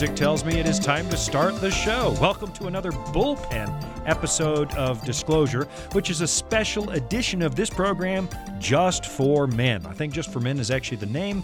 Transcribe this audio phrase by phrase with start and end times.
[0.00, 2.16] music tells me it is time to start the show.
[2.22, 3.68] Welcome to another bullpen
[4.06, 8.26] episode of Disclosure, which is a special edition of this program
[8.58, 9.84] just for men.
[9.84, 11.42] I think Just for Men is actually the name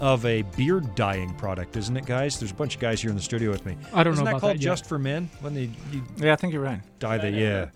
[0.00, 2.40] of a beard dyeing product, isn't it, guys?
[2.40, 3.76] There's a bunch of guys here in the studio with me.
[3.92, 4.60] I don't isn't know that about called that.
[4.60, 5.70] Just for Men when they
[6.16, 6.80] Yeah, I think you're right.
[6.98, 7.66] dye the yeah.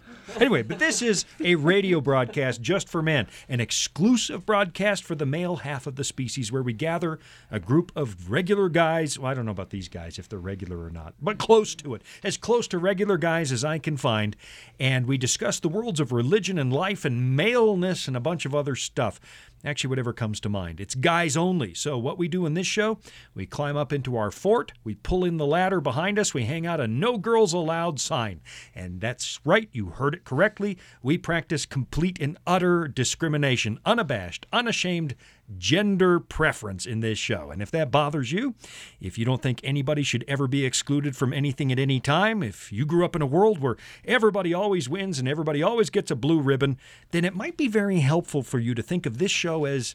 [0.40, 5.26] Anyway, but this is a radio broadcast just for men, an exclusive broadcast for the
[5.26, 7.18] male half of the species where we gather
[7.50, 9.18] a group of regular guys.
[9.18, 11.94] Well, I don't know about these guys if they're regular or not, but close to
[11.94, 14.36] it, as close to regular guys as I can find,
[14.80, 18.54] and we discuss the worlds of religion and life and maleness and a bunch of
[18.54, 19.20] other stuff.
[19.66, 20.80] Actually, whatever comes to mind.
[20.80, 21.74] It's guys only.
[21.74, 23.00] So, what we do in this show,
[23.34, 26.68] we climb up into our fort, we pull in the ladder behind us, we hang
[26.68, 28.40] out a no girls allowed sign.
[28.76, 30.78] And that's right, you heard it correctly.
[31.02, 35.16] We practice complete and utter discrimination, unabashed, unashamed
[35.58, 37.50] gender preference in this show.
[37.50, 38.54] And if that bothers you,
[39.00, 42.72] if you don't think anybody should ever be excluded from anything at any time, if
[42.72, 46.16] you grew up in a world where everybody always wins and everybody always gets a
[46.16, 46.78] blue ribbon,
[47.10, 49.94] then it might be very helpful for you to think of this show as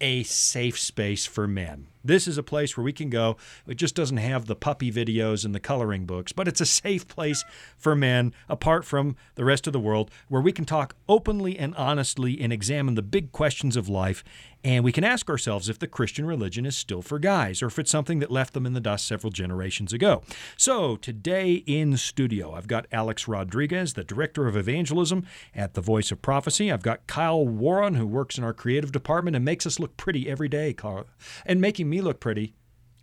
[0.00, 1.88] a safe space for men.
[2.04, 3.36] This is a place where we can go.
[3.66, 7.06] It just doesn't have the puppy videos and the coloring books, but it's a safe
[7.08, 7.44] place
[7.76, 11.74] for men, apart from the rest of the world, where we can talk openly and
[11.74, 14.22] honestly and examine the big questions of life.
[14.64, 17.78] And we can ask ourselves if the Christian religion is still for guys, or if
[17.78, 20.22] it's something that left them in the dust several generations ago.
[20.56, 26.10] So, today in studio, I've got Alex Rodriguez, the Director of Evangelism at the Voice
[26.10, 26.72] of Prophecy.
[26.72, 30.28] I've got Kyle Warren, who works in our creative department and makes us look pretty
[30.28, 31.06] every day, Carl.
[31.46, 32.54] And making me look pretty,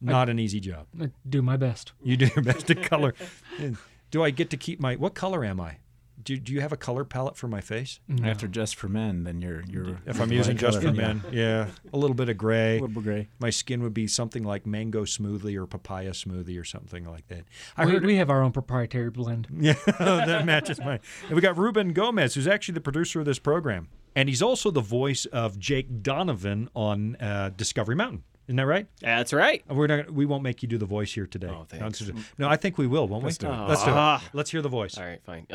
[0.02, 0.88] not an easy job.
[1.00, 1.94] I do my best.
[2.04, 3.14] You do your best to color.
[4.12, 4.96] Do I get to keep my.
[4.96, 5.78] What color am I?
[6.26, 8.00] Do, do you have a color palette for my face?
[8.24, 10.02] After just for men, then you're you're.
[10.08, 11.68] If I'm using just for men, yeah.
[11.94, 12.80] A little bit of gray.
[12.80, 13.28] a little bit gray.
[13.40, 17.46] My skin would be something like mango smoothie or papaya smoothie or something like that.
[17.78, 19.48] I we, heard we have our own proprietary blend.
[19.66, 21.00] Yeah, that matches mine.
[21.28, 24.70] And we got Ruben Gomez, who's actually the producer of this program, and he's also
[24.70, 28.24] the voice of Jake Donovan on uh, Discovery Mountain.
[28.48, 28.88] Isn't that right?
[29.02, 29.64] That's right.
[29.68, 30.12] We're not.
[30.12, 31.48] We won't make you do the voice here today.
[31.50, 32.02] Oh, thanks.
[32.02, 33.48] No, No, I think we will, won't Let's we?
[33.48, 33.58] do it.
[33.68, 33.94] Let's do it.
[33.96, 34.24] Ah.
[34.34, 34.98] Let's hear the voice.
[34.98, 35.48] All right, fine.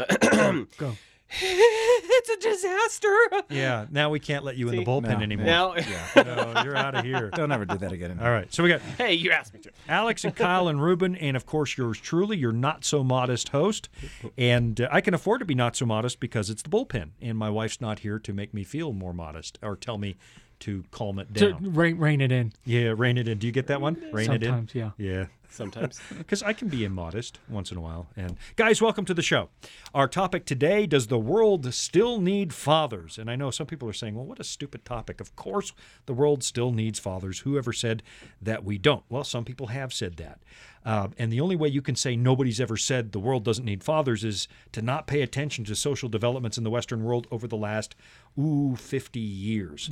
[0.77, 0.97] Go.
[1.43, 3.17] it's a disaster.
[3.51, 3.87] Yeah.
[3.91, 5.21] Now we can't let you in the bullpen No.
[5.21, 5.47] anymore.
[5.47, 5.75] Now,
[6.17, 7.31] No, you're out of here.
[7.31, 8.19] Don't ever do that again.
[8.21, 8.53] All right.
[8.53, 9.71] So we got hey, you asked me to.
[9.89, 13.89] Alex and Kyle and Ruben, and of course yours truly, your not so modest host.
[14.37, 17.39] And uh, I can afford to be not so modest because it's the bullpen, and
[17.39, 20.17] my wife's not here to make me feel more modest or tell me
[20.61, 21.73] to calm it To down.
[21.75, 22.53] rein, rein it in.
[22.65, 23.39] Yeah, rein it in.
[23.39, 23.97] Do you get that one?
[24.13, 24.85] Rein Sometimes, it yeah.
[24.85, 24.93] in.
[24.99, 25.13] Yeah.
[25.13, 25.27] Yeah.
[25.53, 26.01] Sometimes.
[26.17, 28.07] Because I can be immodest once in a while.
[28.17, 29.49] And guys, welcome to the show.
[29.93, 33.19] Our topic today Does the world still need fathers?
[33.19, 35.21] And I know some people are saying, well, what a stupid topic.
[35.21, 35.73] Of course,
[36.07, 37.41] the world still needs fathers.
[37.41, 38.03] Whoever said
[38.41, 39.03] that we don't?
[39.09, 40.39] Well, some people have said that.
[40.85, 43.83] Uh, and the only way you can say nobody's ever said the world doesn't need
[43.85, 47.57] fathers is to not pay attention to social developments in the Western world over the
[47.57, 47.95] last,
[48.39, 49.91] ooh, 50 years.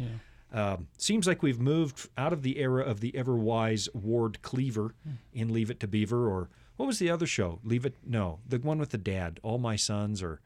[0.53, 4.95] Um, seems like we've moved out of the era of the ever wise Ward Cleaver
[5.35, 7.59] in Leave It to Beaver, or what was the other show?
[7.65, 10.41] Leave It, no, the one with the dad, All My Sons, or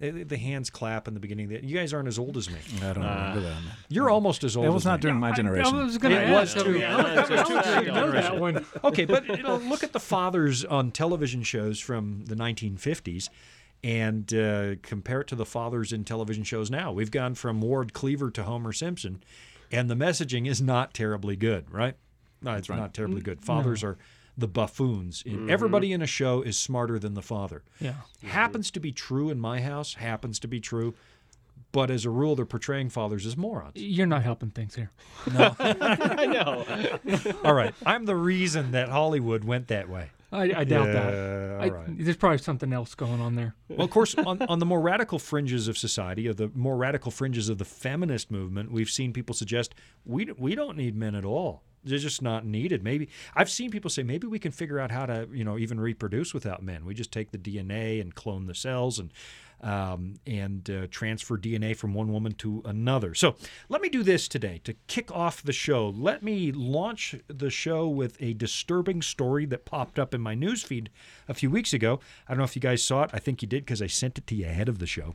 [0.00, 1.52] eh, the hands clap in the beginning.
[1.52, 2.60] Of the, you guys aren't as old as me.
[2.76, 3.56] I don't remember that.
[3.88, 4.66] You're almost as old.
[4.66, 5.02] It was as not me.
[5.02, 5.76] during my I generation.
[5.76, 6.54] was going to It ask.
[6.54, 7.48] was too- I yeah, was
[7.84, 8.64] too know that one.
[8.84, 13.28] okay, but you know, look at the fathers on television shows from the 1950s
[13.82, 16.92] and uh, compare it to the fathers in television shows now.
[16.92, 19.22] We've gone from Ward Cleaver to Homer Simpson,
[19.72, 21.96] and the messaging is not terribly good, right?
[22.42, 23.42] No, it's not terribly good.
[23.44, 23.98] Fathers are
[24.36, 25.22] the buffoons.
[25.26, 27.62] And Everybody in a show is smarter than the father.
[27.78, 27.94] Yeah.
[28.24, 30.94] Happens to be true in my house, happens to be true.
[31.72, 33.76] But as a rule, they're portraying fathers as morons.
[33.76, 34.90] You're not helping things here.
[35.26, 37.32] I know.
[37.44, 37.72] All right.
[37.86, 40.10] I'm the reason that Hollywood went that way.
[40.32, 41.50] I, I doubt Yeah, that.
[41.54, 41.98] all I- right.
[42.04, 43.54] There's probably something else going on there.
[43.68, 47.10] Well, of course, on, on the more radical fringes of society, or the more radical
[47.10, 51.24] fringes of the feminist movement, we've seen people suggest we we don't need men at
[51.24, 51.62] all.
[51.82, 52.84] They're just not needed.
[52.84, 55.80] Maybe I've seen people say maybe we can figure out how to you know even
[55.80, 56.84] reproduce without men.
[56.84, 59.10] We just take the DNA and clone the cells and
[59.62, 63.14] um, and uh, transfer DNA from one woman to another.
[63.14, 63.36] So
[63.68, 65.88] let me do this today to kick off the show.
[65.88, 70.88] Let me launch the show with a disturbing story that popped up in my newsfeed
[71.28, 72.00] a few weeks ago.
[72.28, 73.10] I don't know if you guys saw it.
[73.12, 75.14] I think you did because I sent it to you ahead of the show.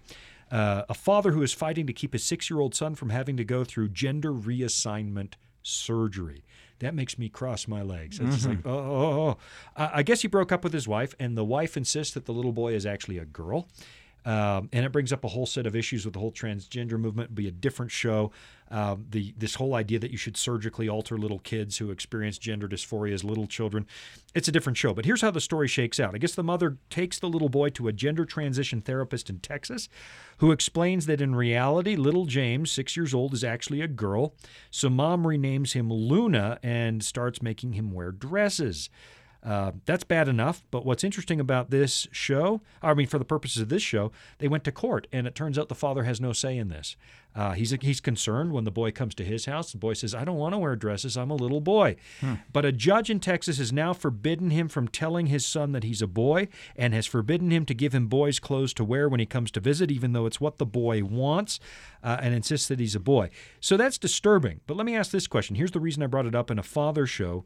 [0.52, 3.36] Uh, a father who is fighting to keep his six year old son from having
[3.38, 5.34] to go through gender reassignment
[5.64, 6.44] surgery.
[6.80, 8.20] That makes me cross my legs.
[8.20, 9.38] It's just like, oh, oh, oh.
[9.76, 12.34] I I guess he broke up with his wife, and the wife insists that the
[12.34, 13.68] little boy is actually a girl.
[14.26, 17.28] Um, and it brings up a whole set of issues with the whole transgender movement.
[17.28, 18.32] It'll be a different show.
[18.72, 22.68] Um, the this whole idea that you should surgically alter little kids who experience gender
[22.68, 23.86] dysphoria as little children.
[24.34, 24.96] It's a different show.
[24.96, 26.16] But here's how the story shakes out.
[26.16, 29.88] I guess the mother takes the little boy to a gender transition therapist in Texas,
[30.40, 34.34] who explains that in reality, little James, six years old, is actually a girl.
[34.72, 38.90] So mom renames him Luna and starts making him wear dresses.
[39.46, 40.64] Uh, that's bad enough.
[40.72, 44.48] But what's interesting about this show, I mean, for the purposes of this show, they
[44.48, 46.96] went to court, and it turns out the father has no say in this.
[47.36, 49.72] Uh, he's he's concerned when the boy comes to his house.
[49.72, 51.18] The boy says, "I don't want to wear dresses.
[51.18, 51.98] I'm a little boy."
[52.52, 56.02] But a judge in Texas has now forbidden him from telling his son that he's
[56.02, 59.26] a boy, and has forbidden him to give him boys' clothes to wear when he
[59.26, 61.60] comes to visit, even though it's what the boy wants,
[62.04, 63.30] uh, and insists that he's a boy.
[63.60, 64.62] So that's disturbing.
[64.66, 65.58] But let me ask this question.
[65.58, 67.44] Here's the reason I brought it up in a father show.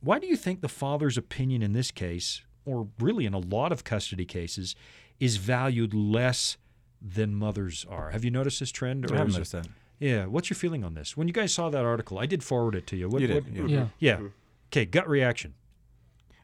[0.00, 3.72] Why do you think the father's opinion in this case, or really in a lot
[3.72, 4.74] of custody cases,
[5.18, 6.56] is valued less
[7.02, 8.10] than mothers are?
[8.10, 9.06] Have you noticed this trend?
[9.10, 9.68] I haven't is it- noticed that.
[10.00, 10.26] Yeah.
[10.26, 11.16] What's your feeling on this?
[11.16, 13.08] When you guys saw that article, I did forward it to you.
[13.08, 13.86] What, You did, what- yeah.
[13.98, 14.20] Yeah.
[14.20, 14.28] yeah.
[14.70, 14.84] Okay.
[14.84, 15.54] Gut reaction.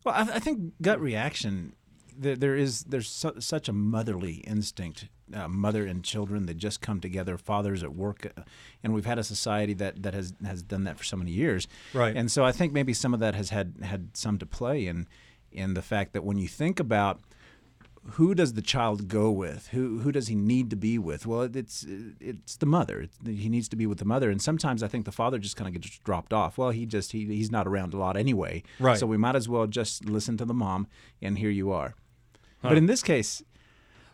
[0.04, 1.74] Well, I, I think gut reaction.
[2.16, 6.80] There, there is there's su- such a motherly instinct, uh, mother and children that just
[6.80, 7.36] come together.
[7.38, 8.42] Fathers at work, uh,
[8.82, 11.66] and we've had a society that, that has has done that for so many years.
[11.92, 12.16] Right.
[12.16, 15.06] And so I think maybe some of that has had had some to play in
[15.50, 17.20] in the fact that when you think about
[18.12, 19.68] who does the child go with?
[19.68, 21.26] Who who does he need to be with?
[21.26, 21.86] Well, it's
[22.20, 23.00] it's the mother.
[23.00, 25.56] It's, he needs to be with the mother, and sometimes I think the father just
[25.56, 26.58] kind of gets dropped off.
[26.58, 28.98] Well, he just he, he's not around a lot anyway, Right.
[28.98, 30.86] So we might as well just listen to the mom,
[31.22, 31.94] and here you are.
[32.68, 33.42] But in this case,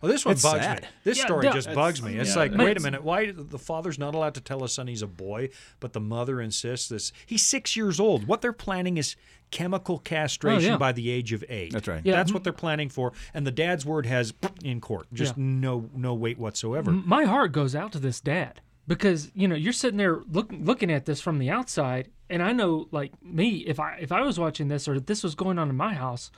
[0.03, 0.81] Well, this one It's bugs sad.
[0.83, 0.89] me.
[1.05, 2.15] This Yeah, story no, just bugs me.
[2.17, 2.37] It's yeah.
[2.43, 3.03] like, wait a minute.
[3.05, 6.41] Why the father's not allowed to tell his son he's a boy, but the mother
[6.41, 7.13] insists this?
[7.27, 8.27] He's six years old.
[8.27, 9.15] What they're planning is
[9.51, 10.79] chemical castration Oh, yeah.
[10.79, 11.73] by the age of eight.
[11.73, 12.01] That's right.
[12.03, 12.15] Yeah.
[12.17, 14.33] That's what they're planning for, and the dad's word has
[14.65, 15.45] in court just Yeah.
[15.45, 16.91] no no weight whatsoever.
[16.93, 20.91] My heart goes out to this dad because you know you're sitting there look, looking
[20.91, 24.39] at this from the outside, and I know like me, if I if I was
[24.39, 26.31] watching this or if this was going on in my house,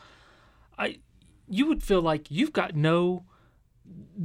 [0.77, 0.97] I
[1.53, 3.25] you would feel like you've got no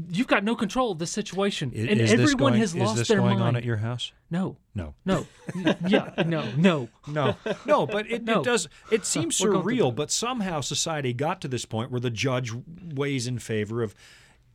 [0.09, 2.75] you've got no control of the situation, I- and is this everyone going, has is
[2.81, 3.50] lost this their going mind.
[3.50, 4.12] on at your house?
[4.29, 4.94] no, No.
[5.06, 5.25] no,
[5.88, 6.89] yeah, no, no.
[7.07, 7.35] No,
[7.65, 8.41] no, but it, No.
[8.41, 8.68] it does.
[8.91, 12.51] It seems going surreal, but somehow society got to this point where the judge
[12.94, 13.94] weighs in favor of.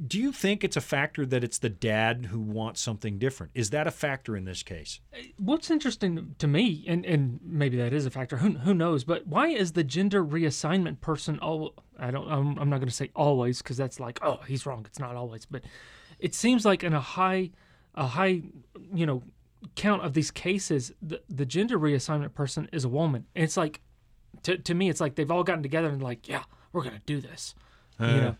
[0.04, 3.52] Do you think it's a factor that it's the dad who wants something different?
[3.54, 5.00] Is that a factor in this case?
[5.14, 9.04] Uh, what's interesting to me, and, and maybe that is a factor, who, who knows,
[9.04, 12.94] but why is the gender reassignment person, all, I don't, I'm, I'm not going to
[12.94, 14.84] say always, because that's like, oh, he's wrong.
[14.86, 15.62] It's not always, but
[16.18, 17.50] it seems like in a high,
[17.94, 18.42] a high,
[18.92, 19.22] you know,
[19.76, 23.26] count of these cases, the, the gender reassignment person is a woman.
[23.36, 23.80] And it's like,
[24.42, 26.42] to, to me, it's like they've all gotten together and like, yeah,
[26.72, 27.54] we're going to do this.
[28.00, 28.36] you uh, know?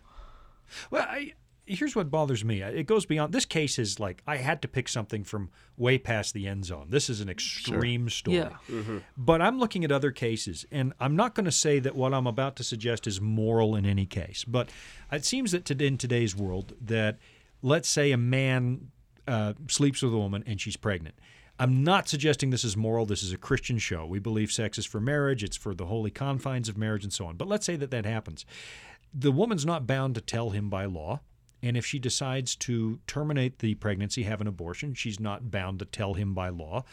[0.91, 1.33] Well, I,
[1.65, 2.61] here's what bothers me.
[2.61, 3.33] It goes beyond.
[3.33, 6.87] This case is like I had to pick something from way past the end zone.
[6.89, 8.37] This is an extreme story.
[8.37, 8.99] Yeah.
[9.17, 12.27] But I'm looking at other cases, and I'm not going to say that what I'm
[12.27, 14.43] about to suggest is moral in any case.
[14.43, 14.69] But
[15.11, 17.17] it seems that to, in today's world, that
[17.61, 18.91] let's say a man
[19.27, 21.15] uh, sleeps with a woman and she's pregnant.
[21.59, 23.05] I'm not suggesting this is moral.
[23.05, 24.05] This is a Christian show.
[24.05, 25.43] We believe sex is for marriage.
[25.43, 27.37] It's for the holy confines of marriage and so on.
[27.37, 28.43] But let's say that that happens.
[29.13, 31.21] The woman's not bound to tell him by law.
[31.63, 35.85] And if she decides to terminate the pregnancy, have an abortion, she's not bound to
[35.85, 36.83] tell him by law.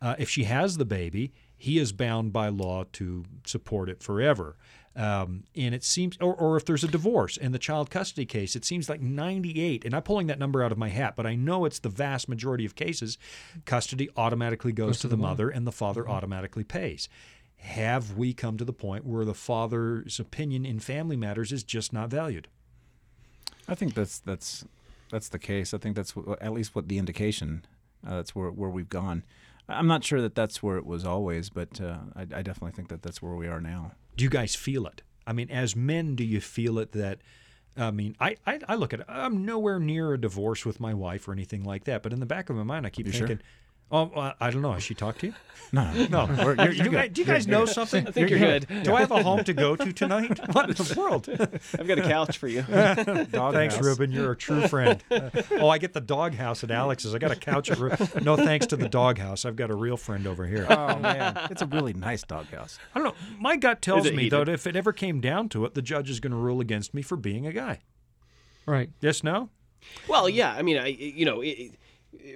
[0.00, 4.56] Uh, if she has the baby, he is bound by law to support it forever.
[4.96, 8.54] Um, and it seems, or, or if there's a divorce in the child custody case,
[8.54, 11.34] it seems like 98, and I'm pulling that number out of my hat, but I
[11.34, 13.18] know it's the vast majority of cases,
[13.64, 17.08] custody automatically goes, to, the, mother and the father automatically pays.
[17.56, 21.92] Have we come to the point where the father's opinion in family matters is just
[21.92, 22.48] not valued?
[23.68, 24.64] I think that's that's
[25.10, 25.72] that's the case.
[25.74, 27.64] I think that's what, at least what the indication.
[28.06, 29.22] Uh, that's where where we've gone.
[29.68, 32.88] I'm not sure that that's where it was always, but uh, I, I definitely think
[32.88, 33.92] that that's where we are now.
[34.16, 35.02] do you guys feel it?
[35.26, 37.20] I mean, as men, do you feel it that?
[37.76, 39.06] I mean, I, I, I look at it.
[39.08, 42.02] I'm nowhere near a divorce with my wife or anything like that.
[42.02, 43.26] But in the back of my mind, I keep You sure?
[43.90, 44.72] Thinking, oh, I don't know.
[44.72, 45.34] Has she talked to you?
[45.72, 46.26] No, No.
[46.44, 48.06] We're- you're- you're you guys, do you guys know something?
[48.06, 48.66] I think you're good.
[48.84, 50.38] Do I have a home to go to tonight?
[50.54, 51.28] What in the world?
[51.78, 52.62] I've got a couch for you.
[52.62, 53.84] Dog Thanks, house.
[53.84, 54.12] Ruben.
[54.12, 55.02] You're a true friend.
[55.10, 57.12] Uh, oh, I get the doghouse at Alex's.
[57.14, 57.78] I got a couch at.
[57.78, 57.90] Ru-
[58.22, 59.44] No, thanks to the doghouse.
[59.44, 60.66] I've got a real friend over here.
[60.70, 62.78] Oh man, it's a really nice doghouse.
[62.94, 63.14] I don't know.
[63.40, 64.48] My gut tells me though, heated?
[64.48, 66.94] that if it ever came down to it, the judge is going to rule against
[66.94, 67.80] me for being a guy.
[68.66, 68.90] Right.
[69.00, 69.50] Yes, no.
[70.08, 70.52] Well, yeah.
[70.54, 71.72] I mean, I you know, it,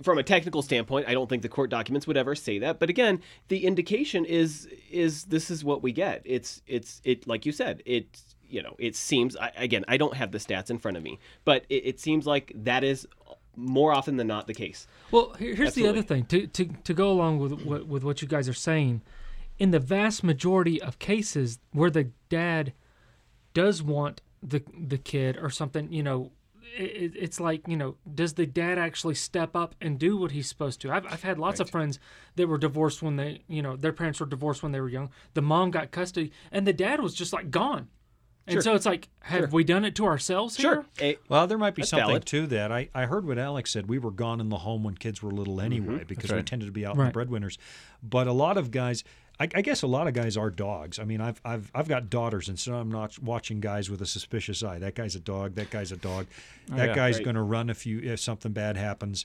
[0.03, 2.79] from a technical standpoint, I don't think the court documents would ever say that.
[2.79, 6.23] But again, the indication is is this is what we get.
[6.25, 7.83] It's it's it like you said.
[7.87, 11.03] It you know, it seems I, again I don't have the stats in front of
[11.03, 13.07] me, but it, it seems like that is
[13.57, 14.87] more often than not the case.
[15.11, 18.23] Well, here, here's the other thing to, to to go along with what with what
[18.23, 19.03] you guys are saying.
[19.59, 22.73] In the vast majority of cases where the dad
[23.55, 26.31] does want the the kid or something, you know,
[26.77, 30.49] it, it's like you know, does the dad actually step up and do what he's
[30.49, 30.91] supposed to?
[30.93, 31.99] I've I've had lots of friends
[32.37, 35.11] that were divorced when they, you know, their parents were divorced when they were young.
[35.35, 37.89] The mom got custody, and the dad was just like gone.
[38.51, 40.87] And so it's like, have we done it to ourselves here?
[41.01, 42.25] Eh, Well, there might be That's something valid.
[42.27, 42.73] to that.
[42.73, 43.91] I, I heard what Alex said.
[43.91, 46.73] We were gone in the home when kids were little anyway because we tended to
[46.73, 47.59] be out in the breadwinners.
[48.03, 49.05] But a lot of guys,
[49.41, 50.99] I, I guess a lot of guys are dogs.
[50.99, 54.07] I mean, I've, I've I've got daughters, and so I'm not watching guys with a
[54.07, 54.79] suspicious eye.
[54.79, 55.55] That guy's a dog.
[55.55, 56.27] That guy's a dog.
[56.69, 56.95] that yeah.
[56.95, 57.25] guy's Right.
[57.25, 59.25] going to run if you if something bad happens.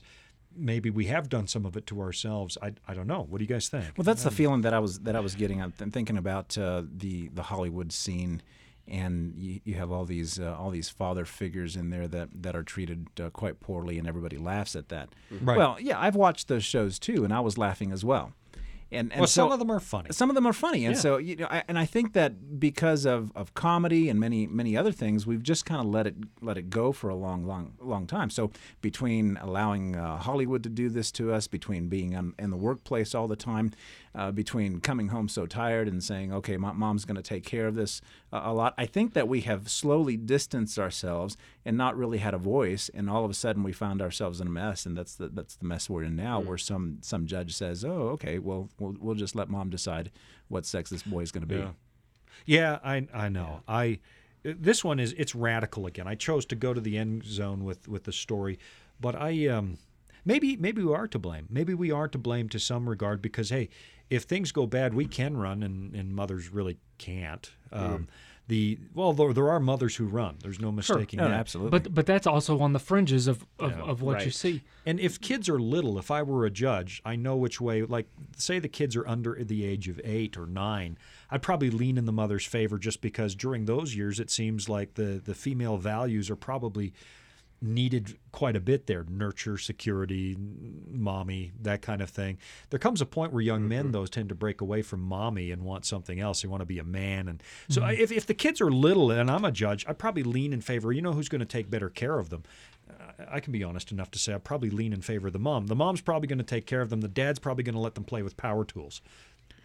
[0.56, 2.56] Maybe we have done some of it to ourselves.
[2.62, 3.26] I, I don't know.
[3.28, 3.86] What do you guys think?
[3.96, 5.60] Well, that's the feeling that I was that I was getting.
[5.60, 8.40] I'm thinking about uh, the the Hollywood scene,
[8.86, 12.54] and you, you have all these uh, all these father figures in there that that
[12.54, 15.08] are treated uh, quite poorly, and everybody laughs at that.
[15.42, 15.58] Right.
[15.58, 18.32] Well, yeah, I've watched those shows too, and I was laughing as well.
[18.94, 20.08] And, and well, so, some of them are funny.
[20.12, 21.00] some of them are funny, and Yeah.
[21.00, 24.76] so you know, I, and I think that because of, of comedy and many many
[24.76, 27.74] other things, we've just kind of let it let it go for a long long
[27.80, 28.30] long time.
[28.30, 32.56] So between allowing uh, Hollywood to do this to us, between being on, in the
[32.56, 33.72] workplace all the time,
[34.14, 37.66] uh, between coming home so tired and saying, "Okay, my mom's going to take care
[37.66, 38.00] of this
[38.32, 42.34] uh, a lot," I think that we have slowly distanced ourselves and not really had
[42.34, 45.14] a voice, and all of a sudden we found ourselves in a mess, and that's
[45.14, 48.68] the that's the mess we're in now, where some some judge says, "Oh, okay, well
[48.78, 50.10] we'll, we'll just let mom decide
[50.48, 51.70] what sex this boy is going to be." Yeah.
[52.46, 53.62] Yeah, I I know.
[53.66, 54.00] I
[54.42, 56.06] this one is it's radical again.
[56.06, 58.58] I chose to go to the end zone with with the story,
[59.00, 59.78] but I um
[60.24, 61.46] maybe maybe we are to blame.
[61.50, 63.70] Maybe we are to blame to some regard because hey,
[64.10, 67.50] if things go bad, we can run and and mothers really can't.
[67.72, 68.08] Um
[68.46, 70.36] the well there, there are mothers who run.
[70.42, 71.40] There's no mistaking No, that.
[71.40, 71.78] absolutely.
[71.78, 74.62] But but that's also on the fringes of of, of what you see.
[74.84, 77.82] And if kids are little, if I were a judge, I know which way.
[77.84, 78.06] Like,
[78.36, 80.98] say the kids are under the age of eight or nine,
[81.30, 84.92] I'd probably lean in the mother's favor just because during those years it seems like
[84.94, 86.92] the the female values are probably
[87.64, 90.36] needed quite a bit there nurture security
[90.90, 92.36] mommy that kind of thing
[92.70, 93.92] there comes a point where young men mm-hmm.
[93.92, 96.78] those tend to break away from mommy and want something else they want to be
[96.78, 99.84] a man and so I if, if the kids are little and i'm a judge
[99.88, 102.42] i probably lean in favor you know who's going to take better care of them
[103.30, 105.66] I can be honest enough to say I probably lean in favor of the mom.
[105.66, 107.00] The mom's probably going to take care of them.
[107.00, 109.00] The dad's probably going to let them play with power tools.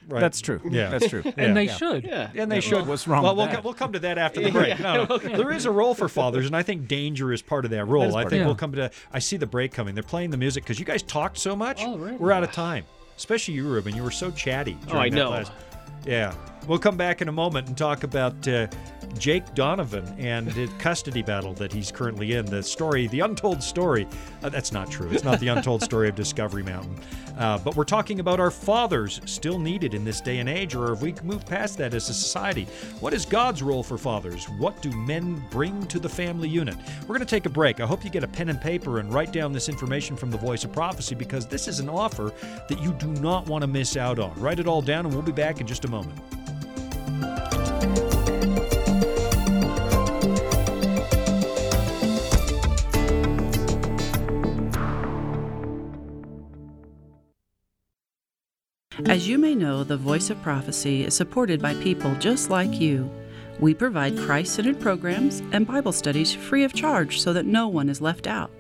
[0.08, 0.20] Right.
[0.22, 0.60] That's true.
[0.70, 0.90] Yeah.
[0.90, 1.22] that's true.
[1.38, 1.76] And they Yeah.
[1.76, 2.04] should.
[2.04, 2.32] yeah.
[2.36, 2.88] And they Yeah, should.
[2.88, 3.64] what's wrong Well, with we'll, that?
[3.64, 4.80] we'll come to that after the break.
[4.80, 5.18] No, no.
[5.38, 8.04] There is a role for fathers, and I think danger is part of that role.
[8.04, 8.90] is I think of we'll come to.
[9.14, 9.94] I see the break coming.
[9.94, 11.82] They're playing the music because you guys talked so much.
[11.84, 12.18] Oh, really?
[12.18, 12.86] We're out of time.
[13.18, 13.96] Especially you, Ruben.
[13.96, 14.78] You were so chatty.
[14.92, 15.30] Oh, I that know.
[15.32, 15.52] last-
[16.06, 16.34] Yeah.
[16.68, 18.68] We'll come back in a moment and talk about uh,
[19.18, 22.46] Jake Donovan and the custody battle that he's currently in.
[22.46, 24.08] The story, the untold story.
[24.44, 25.10] Uh, that's not true.
[25.12, 27.00] It's not the untold story of Discovery Mountain.
[27.38, 30.90] Uh, but we're talking about our fathers still needed in this day and age, or
[30.90, 32.66] have we moved past that as a society?
[33.00, 34.46] What is God's role for fathers?
[34.58, 36.76] What do men bring to the family unit?
[37.02, 37.80] We're going to take a break.
[37.80, 40.38] I hope you get a pen and paper and write down this information from the
[40.38, 42.34] Voice of Prophecy because this is an offer
[42.68, 44.34] that you do not want to miss out on.
[44.40, 46.20] Write it all down, and we'll be back in just a moment.
[59.10, 63.10] As you may know, the Voice of Prophecy is supported by people just like you.
[63.60, 67.90] We provide Christ centered programs and Bible studies free of charge so that no one
[67.90, 68.52] is left out.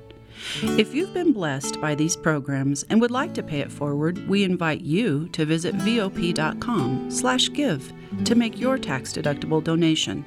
[0.63, 4.43] If you've been blessed by these programs and would like to pay it forward, we
[4.43, 7.93] invite you to visit vop.com/give
[8.25, 10.25] to make your tax-deductible donation.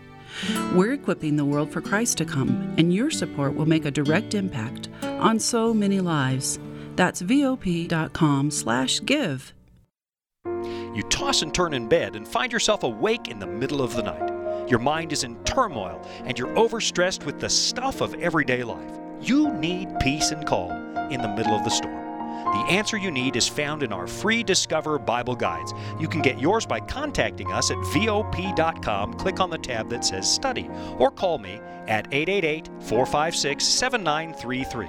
[0.73, 4.35] We're equipping the world for Christ to come, and your support will make a direct
[4.35, 6.61] impact on so many lives.
[6.95, 9.52] That's vop.com/give.
[10.94, 14.02] You toss and turn in bed and find yourself awake in the middle of the
[14.02, 14.68] night.
[14.68, 18.99] Your mind is in turmoil and you're overstressed with the stuff of everyday life.
[19.20, 22.02] You need peace and calm in the middle of the storm.
[22.52, 25.72] The answer you need is found in our free Discover Bible Guides.
[25.99, 29.14] You can get yours by contacting us at VOP.com.
[29.14, 30.68] Click on the tab that says Study,
[30.99, 34.87] or call me at 888 456 7933.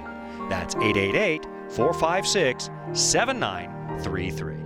[0.50, 4.63] That's 888 456 7933.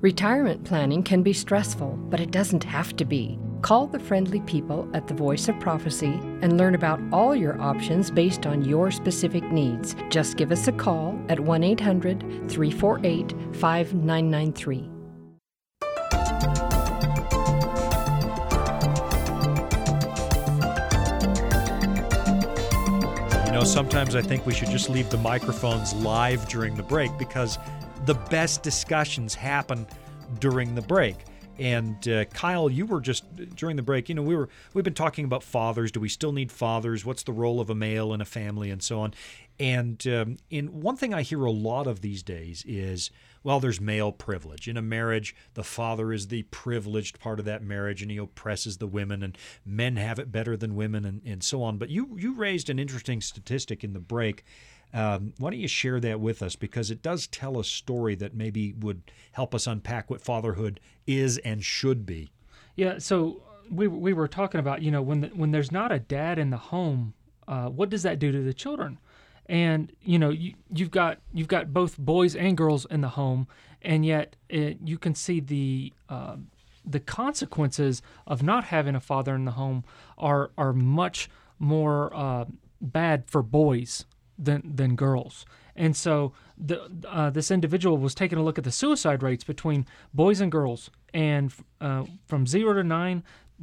[0.00, 3.36] Retirement planning can be stressful, but it doesn't have to be.
[3.62, 8.08] Call the friendly people at the Voice of Prophecy and learn about all your options
[8.08, 9.96] based on your specific needs.
[10.08, 14.76] Just give us a call at 1 800 348 5993.
[23.46, 27.10] You know, sometimes I think we should just leave the microphones live during the break
[27.18, 27.58] because
[28.08, 29.86] the best discussions happen
[30.40, 31.16] during the break.
[31.58, 33.24] And uh, Kyle, you were just
[33.54, 34.08] during the break.
[34.08, 35.92] You know, we were we've been talking about fathers.
[35.92, 37.04] Do we still need fathers?
[37.04, 39.12] What's the role of a male in a family, and so on.
[39.60, 43.10] And um, in one thing I hear a lot of these days is,
[43.42, 45.36] well, there's male privilege in a marriage.
[45.52, 49.36] The father is the privileged part of that marriage, and he oppresses the women, and
[49.66, 51.76] men have it better than women, and, and so on.
[51.76, 54.46] But you you raised an interesting statistic in the break.
[54.94, 56.56] Um, why don't you share that with us?
[56.56, 59.02] Because it does tell a story that maybe would
[59.32, 62.30] help us unpack what fatherhood is and should be.
[62.74, 65.98] Yeah, so we we were talking about you know when the, when there's not a
[65.98, 67.14] dad in the home,
[67.46, 68.98] uh, what does that do to the children?
[69.46, 73.46] And you know you you've got you've got both boys and girls in the home,
[73.82, 76.36] and yet it, you can see the uh,
[76.84, 79.84] the consequences of not having a father in the home
[80.16, 81.28] are are much
[81.58, 82.44] more uh,
[82.80, 84.06] bad for boys
[84.38, 85.44] than than girls.
[85.74, 89.86] And so the uh, this individual was taking a look at the suicide rates between
[90.14, 93.22] boys and girls, and uh, from zero to nine,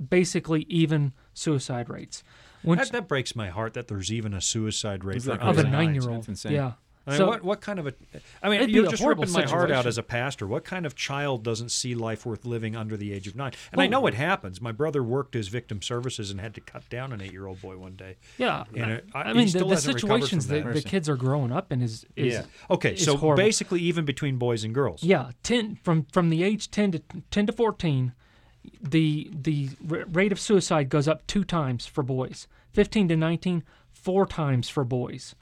[0.09, 2.23] basically even suicide rates.
[2.63, 5.59] When That, that breaks my heart that there's even a suicide rate for that of
[5.59, 6.73] a nine year old, yeah.
[7.07, 7.93] I mean, so what what kind of a?
[8.41, 10.47] I mean, you're just ripping my heart out as a pastor.
[10.47, 13.51] What kind of child doesn't see life worth living under the age of nine?
[13.71, 14.59] And I know it happens.
[14.59, 17.95] My brother worked as victim services and had to cut down an eight-year-old boy one
[17.95, 18.15] day.
[18.39, 20.73] yeah, And I- I mean the, the situations that that.
[20.73, 22.43] the kids are growing up in is, is yeah.
[22.71, 22.93] Okay.
[22.93, 23.43] is So horrible.
[23.43, 25.03] basically, even between boys and girls.
[25.03, 28.13] Yeah, ten from from the age ten to ten to fourteen,
[28.81, 32.47] the the rate of suicide goes up two times for boys.
[32.73, 35.35] Fifteen to nineteen, four times for boys.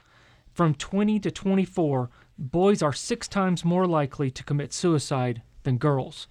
[0.54, 5.78] From twenty to twenty four, boys are six times more likely to commit suicide than
[5.78, 6.28] girls.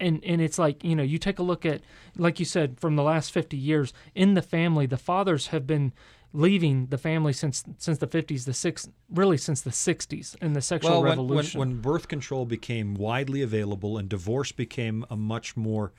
[0.00, 1.80] And and it's like you know you take a look at
[2.16, 5.92] like you said from the last fifty years in the family the fathers have been
[6.32, 10.60] leaving the family since since the 50s the six really since the 60s and the
[10.60, 15.56] sexual Well, when, when, when birth control became widely available and divorce became a much
[15.56, 15.92] more,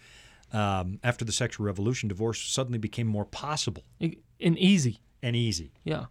[0.51, 5.71] um, after the sexual revolution, divorce suddenly became more possible and easy and easy.
[5.85, 6.05] yeah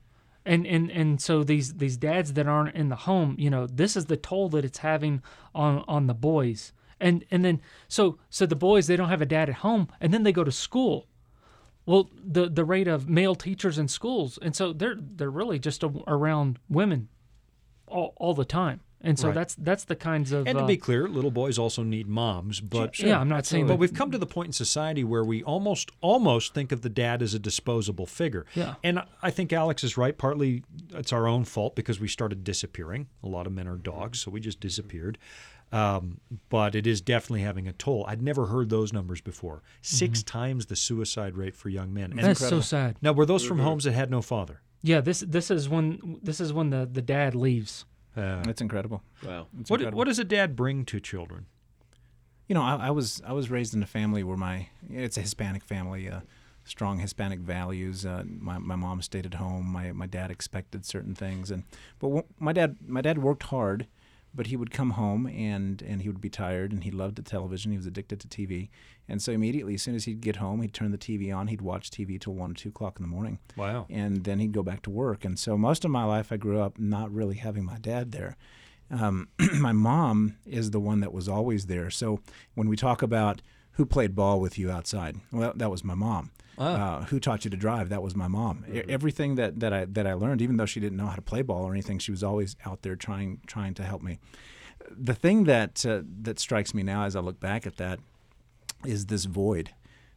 [0.47, 3.97] and and and so these these dads that aren't in the home you know this
[3.97, 5.23] is the toll that it's having
[5.55, 6.73] on on the boys.
[7.01, 10.13] And and then so so the boys they don't have a dad at home and
[10.13, 11.09] then they go to school.
[11.87, 15.83] Well the the rate of male teachers in schools and so they're they're really just
[15.83, 17.09] a, around women
[17.87, 19.35] all, all the time and so Right.
[19.35, 22.61] that's that's the kinds of And to uh, be clear, little boys also need moms,
[22.61, 25.23] but yeah i'm not saying But that we've come to the point in society where
[25.25, 28.45] we almost almost think of the dad as a disposable figure.
[28.55, 28.75] Yeah.
[28.83, 30.17] And I think Alex is right.
[30.17, 30.63] Partly
[30.95, 33.07] it's our own fault because we started disappearing.
[33.23, 35.19] A lot of men are dogs, so we just disappeared.
[35.73, 38.05] Um, but it is definitely having a toll.
[38.07, 39.63] I'd never heard those numbers before.
[39.83, 42.05] 6 times the suicide rate for young men.
[42.13, 42.27] And Mm-hmm.
[42.29, 44.61] that's so sad now, were those from homes that had no father?
[44.83, 49.03] yeah this this is when this is when the the dad leaves Uh, That's incredible.
[49.25, 49.49] Wow.
[49.61, 49.99] It's what, incredible.
[49.99, 51.47] what does a dad bring to children?
[52.49, 55.23] You know, I, I was I was raised in a family where my it's a
[55.23, 56.21] Hispanic family, uh,
[56.65, 58.05] strong Hispanic values.
[58.05, 59.67] Uh, my my mom stayed at home.
[59.67, 61.65] My my dad expected certain things, and
[61.99, 63.87] but wh- my dad my dad worked hard,
[64.35, 67.23] but he would come home and and he would be tired, and he loved the
[67.23, 67.71] television.
[67.73, 68.69] He was addicted to TV,
[69.09, 71.47] and so immediately as soon as he'd get home, he'd turn the TV on.
[71.49, 73.87] He'd watch TV till one or two o'clock in the morning Wow.
[73.91, 75.25] and then he'd go back to work.
[75.25, 78.37] And so most of my life, I grew up not really having my dad there.
[78.91, 81.91] Um, my mom is the one that was always there.
[81.91, 82.21] So
[82.55, 83.41] when we talk about
[83.73, 86.31] who played ball with you outside, well, that was my mom.
[86.59, 87.89] Uh, who taught you to drive?
[87.89, 88.65] That was my mom.
[88.73, 91.23] E- Everything that, that I that I learned, even though she didn't know how to
[91.23, 94.19] play ball or anything, she was always out there trying trying to help me.
[94.91, 97.99] The thing that uh, that strikes me now as I look back at that
[98.85, 99.71] is this void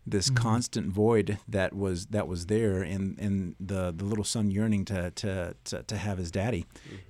[0.10, 4.86] this constant void that was that was there and and the the little son yearning
[4.86, 6.65] to to to, to have his daddy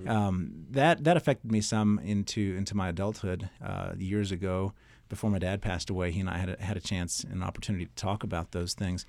[0.08, 4.74] um, that that affected me some into into my adulthood uh, years ago
[5.10, 7.86] before my dad passed away he and I had a, had a chance and opportunity
[7.86, 9.06] to talk about those things.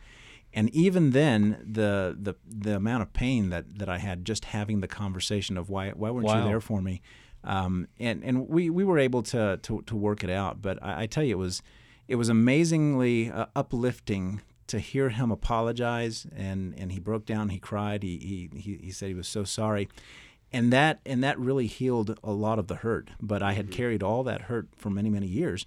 [0.55, 4.81] And even then the the the amount of pain that that I had just having
[4.81, 6.39] the conversation of why why weren't Wow.
[6.43, 7.03] you there for me?
[7.45, 10.63] Um, and and we we were able to to, to work it out.
[10.63, 11.63] But I, I tell you it was
[12.09, 16.27] it was amazingly uh, uplifting to hear him apologize.
[16.35, 19.45] And and he broke down he cried he, he he he said he was so
[19.45, 19.89] sorry.
[20.51, 23.11] And that and that really healed a lot of the hurt.
[23.21, 25.67] But i had carried all that hurt for many many years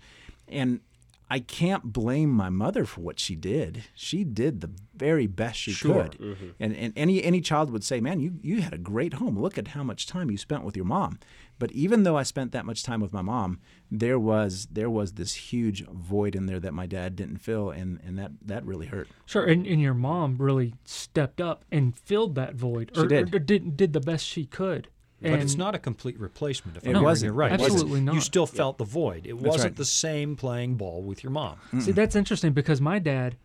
[0.52, 0.82] and
[1.30, 3.86] I can't blame my mother for what she did.
[3.96, 6.04] She did the very best she Sure.
[6.04, 6.12] could.
[6.20, 6.50] Mm-hmm.
[6.60, 9.40] And, and any any child would say, "Man, you you had a great home.
[9.40, 11.20] Look at how much time you spent with your mom."
[11.58, 13.60] But even though I spent that much time with my mom,
[13.90, 18.00] there was there was this huge void in there that my dad didn't fill, and,
[18.06, 19.08] and that that really hurt.
[19.26, 23.34] Sure, and, and your mom really stepped up and filled that void, She or, did.
[23.34, 24.90] or did did the best she could.
[25.22, 26.78] But it's not a complete replacement.
[26.78, 27.34] If It I'm wasn't.
[27.34, 27.52] right.
[27.52, 27.82] It wasn't.
[27.84, 29.28] Absolutely You still felt the void.
[29.28, 29.76] It wasn't right.
[29.76, 31.58] the same playing ball with your mom.
[31.80, 33.36] See, that's interesting because my dad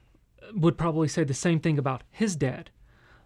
[0.55, 2.71] would probably say the same thing about his dad.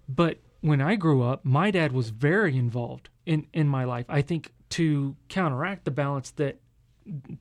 [0.09, 4.07] But when I grew up, my dad was very involved in, in my life.
[4.09, 6.59] I think to counteract the balance that,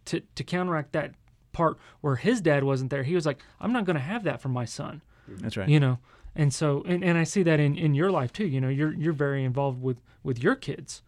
[0.06, 1.14] to, to counteract that
[1.52, 4.42] part where his dad wasn't there, he was like, I'm not going to have that
[4.42, 5.68] for my son, That's right.
[5.68, 5.98] you know?
[6.40, 8.46] And so, and, and I see that in, in your life too.
[8.48, 11.02] You know, you're, you're very involved with, with your kids.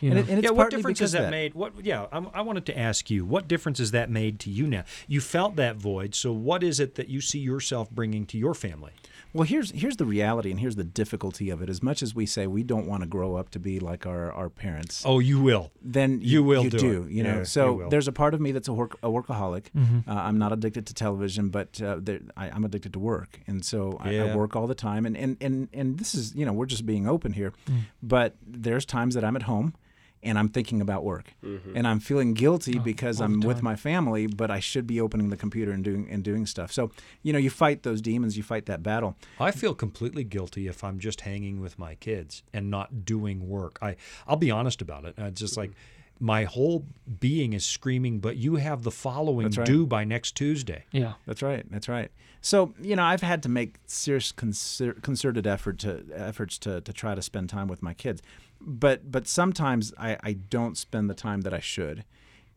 [0.00, 1.54] You And it- and it's yeah, what difference has of that made?
[1.54, 1.72] What?
[1.84, 4.84] Yeah, I'm, I wanted to ask you, what difference has that made to you now?
[5.08, 8.54] You felt that void, so what is it that you see yourself bringing to your
[8.54, 8.92] family?
[9.32, 11.68] Well, here's here's the reality, and here's the difficulty of it.
[11.68, 14.32] As much as we say we don't want to grow up to be like our,
[14.32, 15.72] our parents, Oh, you will.
[15.82, 17.38] then You will you do do, you know.
[17.38, 17.88] Yeah, so will.
[17.90, 19.64] there's a part of me that's a, work, a workaholic.
[19.76, 20.08] Mm-hmm.
[20.10, 23.62] Uh, I'm not addicted to television, but uh, there, I, I'm addicted to work, and
[23.64, 25.04] so I, I work all the time.
[25.04, 27.80] And, and and and this is you know we're just being open here, Mm.
[28.02, 29.74] but there's times that I'm at home.
[30.22, 33.22] And I'm thinking about work, and I'm feeling guilty because Mm-hmm.
[33.22, 36.08] all the I'm with my family, but I should be opening the computer and doing
[36.10, 36.72] and doing stuff.
[36.72, 36.90] So,
[37.22, 39.14] you know, you fight those demons, you fight that battle.
[39.38, 43.78] I feel completely guilty if I'm just hanging with my kids and not doing work.
[43.80, 43.94] I
[44.26, 45.14] I'll be honest about it.
[45.16, 45.70] It's just like
[46.18, 46.86] my whole
[47.20, 49.66] being is screaming, but you have the following That's right.
[49.66, 50.84] due by next Tuesday.
[50.90, 51.12] yeah.
[51.26, 51.64] That's right.
[51.70, 52.10] That's right.
[52.40, 56.92] So you know, I've had to make serious concer- concerted effort to efforts to to
[56.92, 58.22] try to spend time with my kids,
[58.60, 62.04] but but sometimes I, I don't spend the time that I should,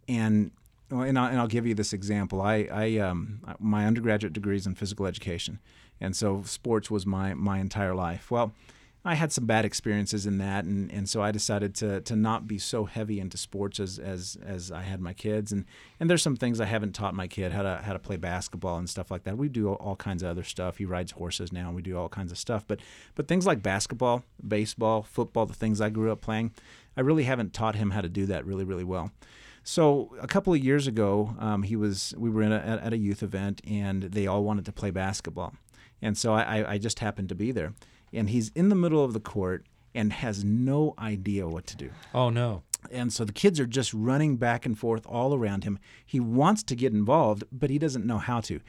[0.07, 0.51] and
[0.91, 2.41] and, I'll, and I'll give you this example.
[2.41, 5.59] I I um my undergraduate degree is in physical education,
[6.01, 8.31] and so sports was my my entire life.
[8.31, 8.53] Well.
[9.09, 12.47] I had some bad experiences in that, and, and so I decided to to not
[12.47, 15.65] be so heavy into sports as, as as I had my kids, and
[15.99, 18.77] and there's some things I haven't taught my kid how to how to play basketball
[18.77, 19.35] and stuff like that.
[19.35, 20.77] We do all, kinds of other stuff.
[20.77, 22.67] He rides horses now, and we do all kinds of stuff.
[22.67, 22.81] But
[23.15, 26.51] but things like basketball, baseball, football, the things I grew up playing,
[26.95, 29.11] I really haven't taught him how to do that really really well.
[29.63, 32.97] So a couple of years ago, um, he was we were in a, at, a
[32.97, 35.55] youth event, and they all wanted to play basketball,
[35.99, 37.73] and so I- I just happened to be there,
[38.13, 41.89] and he's in the middle of the court and has no idea what to do.
[42.13, 42.63] Oh no.
[42.91, 45.79] And so the kids are just running back and forth all around him.
[46.05, 48.61] He wants to get involved, but he doesn't know how to.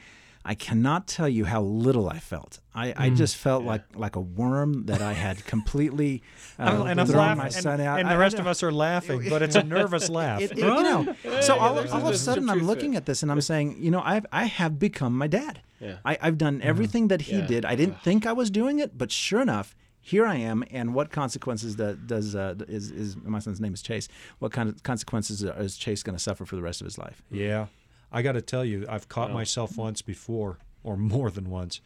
[0.43, 2.59] I cannot tell you how little I felt.
[2.73, 6.23] I, I just felt like like a worm that I had completely
[6.59, 7.99] uh, and thrown laughing, my and, son out.
[7.99, 8.41] and the I rest know.
[8.41, 10.41] of us are laughing, but it's a nervous laugh.
[10.41, 13.21] It- it- you know, so all, there's all of a sudden I'm looking at this
[13.23, 15.61] and I'm saying, you know, I've I have become my dad.
[15.79, 15.97] Yeah.
[16.05, 17.45] I, I've done everything that he Yeah.
[17.47, 17.65] did.
[17.65, 20.63] I didn't think I was doing it, but sure enough, here I am.
[20.71, 24.07] And what consequences do- does uh, is is my son's name is Chase?
[24.39, 27.21] What kind of consequences is Chase going to suffer for the rest of his life?
[27.29, 27.67] Yeah.
[28.11, 31.81] I got to tell you, I've caught myself once before, or more than once,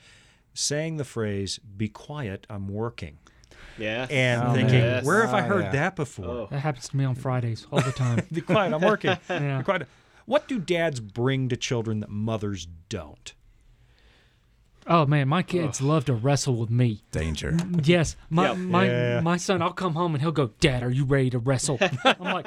[0.54, 3.18] saying the phrase, be quiet, I'm working.
[3.78, 4.08] Yeah.
[4.10, 5.04] And Oh, thinking, yes.
[5.06, 5.72] where have I Oh, heard yeah.
[5.72, 6.26] that before?
[6.26, 6.48] Oh.
[6.50, 8.26] That happens to me on Fridays all the time.
[8.32, 9.18] Be quiet, I'm working.
[9.30, 9.58] Yeah.
[9.58, 9.88] Be quiet.
[10.26, 13.34] What do dads bring to children that mothers don't?
[14.88, 17.02] Oh man, my kids love to wrestle with me.
[17.12, 17.58] Danger.
[17.84, 18.58] Yes, my Yep.
[18.58, 19.20] my Yeah.
[19.22, 19.62] my son.
[19.64, 22.46] I'll come home and he'll go, "Dad, are you ready to wrestle?" I'm like,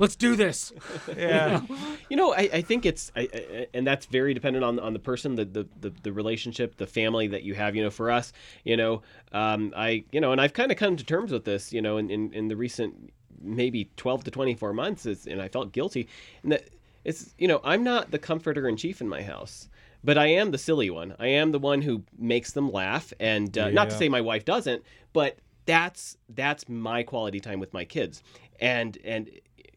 [0.00, 0.72] "Let's do this."
[1.16, 1.60] Yeah.
[2.08, 4.98] You know, I, I think it's, I, I, and that's very dependent on on the
[4.98, 7.76] person, the, the the the relationship, the family that you have.
[7.76, 8.32] You know, for us,
[8.64, 11.72] you know, um, I, you know, and I've kind of come to terms with this,
[11.72, 15.40] you know, in in, in the recent maybe twelve to twenty four months, is, and
[15.40, 16.08] I felt guilty,
[16.42, 16.64] and that
[17.04, 19.68] it's, you know, I'm not the comforter in chief in my house.
[20.06, 21.16] But I am the silly one.
[21.18, 24.44] I am the one who makes them laugh, and uh, not to say my wife
[24.44, 28.22] doesn't, but that's that's my quality time with my kids,
[28.60, 29.28] and and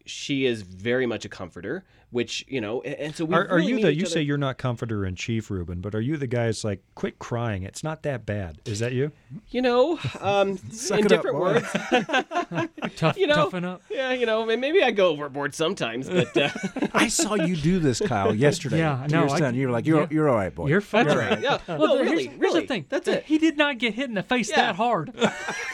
[0.10, 3.60] she is very much a comforter, which you know, and, and so we Are, are
[3.60, 6.28] you the, you other- say you're not comforter in chief, Ruben, but are you the
[6.28, 8.60] guy that's like, quit crying, it's not that bad.
[8.65, 9.12] Is that you?
[9.50, 11.67] you know, um, in it up, different words,
[12.95, 13.82] Tough, you know, toughen up.
[13.89, 16.50] yeah, you know, maybe I go overboard sometimes, but uh,
[16.93, 18.80] I saw you do this, Kyle, yesterday.
[18.80, 19.56] Yeah, to no, your I- son.
[19.56, 20.08] You were like, you're yeah.
[20.10, 20.67] you're all right, boy.
[20.67, 21.06] You're fine.
[21.06, 21.39] that's right.
[21.41, 22.86] Yeah, Well, no, really, here's, here's the thing.
[22.89, 23.24] that's it.
[23.26, 24.58] He did not get hit in the face Yeah.
[24.58, 25.13] that hard.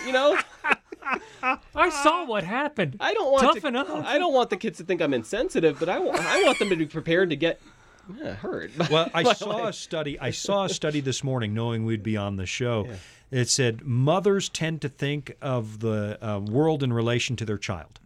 [0.06, 0.38] You know,
[1.76, 2.98] I saw what happened.
[3.00, 4.06] I don't want Toughen to, up.
[4.06, 6.70] I don't want the kids to think I'm insensitive, but I want I want them
[6.70, 7.62] to be prepared to get
[8.42, 8.72] hurt.
[8.92, 9.70] Well, I saw life.
[9.70, 10.20] a study.
[10.20, 12.88] I saw a study this morning, knowing we'd be on the show.
[13.32, 18.00] It said mothers tend to think of the uh, world in relation to their child,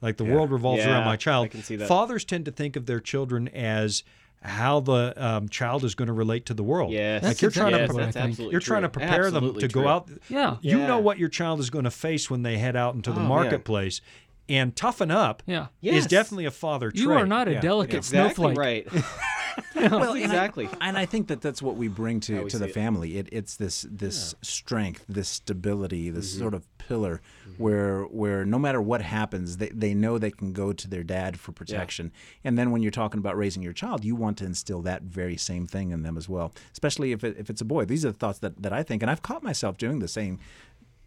[0.00, 1.46] like the world revolves Yeah, around my child.
[1.46, 1.88] I can see that.
[1.88, 4.02] Fathers tend to think of their children as
[4.42, 6.92] how the um, child is going to relate to the world.
[6.92, 7.22] Yes.
[7.24, 8.28] like you're trying yes, to what I that's think.
[8.30, 9.00] absolutely you're trying to true.
[9.00, 9.82] prepare them to true.
[9.82, 10.08] go out.
[10.28, 10.56] Yeah.
[10.60, 10.86] You Yeah.
[10.86, 13.20] know what your child is going to face when they head out into the Oh,
[13.20, 13.28] man.
[13.28, 14.00] marketplace,
[14.48, 15.66] and toughen up Yeah.
[15.82, 17.00] is definitely a father trait.
[17.02, 17.60] You are not a Yeah.
[17.60, 18.58] delicate Exactly snowflake.
[18.58, 18.88] right.
[19.74, 20.68] Well, and I- exactly.
[20.80, 22.74] And I think that that's what we bring to, we to the see it.
[22.74, 23.16] family.
[23.18, 26.40] It, it's this this strength, this stability, this Mm-hmm.
[26.42, 27.20] sort of pillar
[27.56, 31.38] where where no matter what happens, they, they know they can go to their dad
[31.38, 32.12] for protection.
[32.44, 35.36] And then when you're talking about raising your child, you want to instill that very
[35.38, 36.52] same thing in them as well.
[36.72, 37.84] Especially if it, if it's a boy.
[37.86, 40.38] These are the thoughts that, that I think, and I've caught myself doing the same.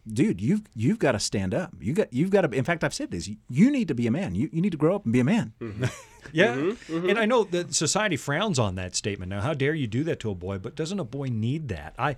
[0.06, 1.74] Dude, you've you've got to stand up.
[1.80, 2.56] You got you've got to.
[2.56, 3.28] In fact, I've said this.
[3.28, 4.34] You, you need to be a man.
[4.34, 5.52] You, you need to grow up and be a man.
[6.32, 9.30] Yeah, Mm-hmm, and I know that society frowns on that statement.
[9.30, 10.58] Now, how dare you do that to a boy?
[10.58, 11.94] But doesn't a boy need that?
[11.98, 12.16] I,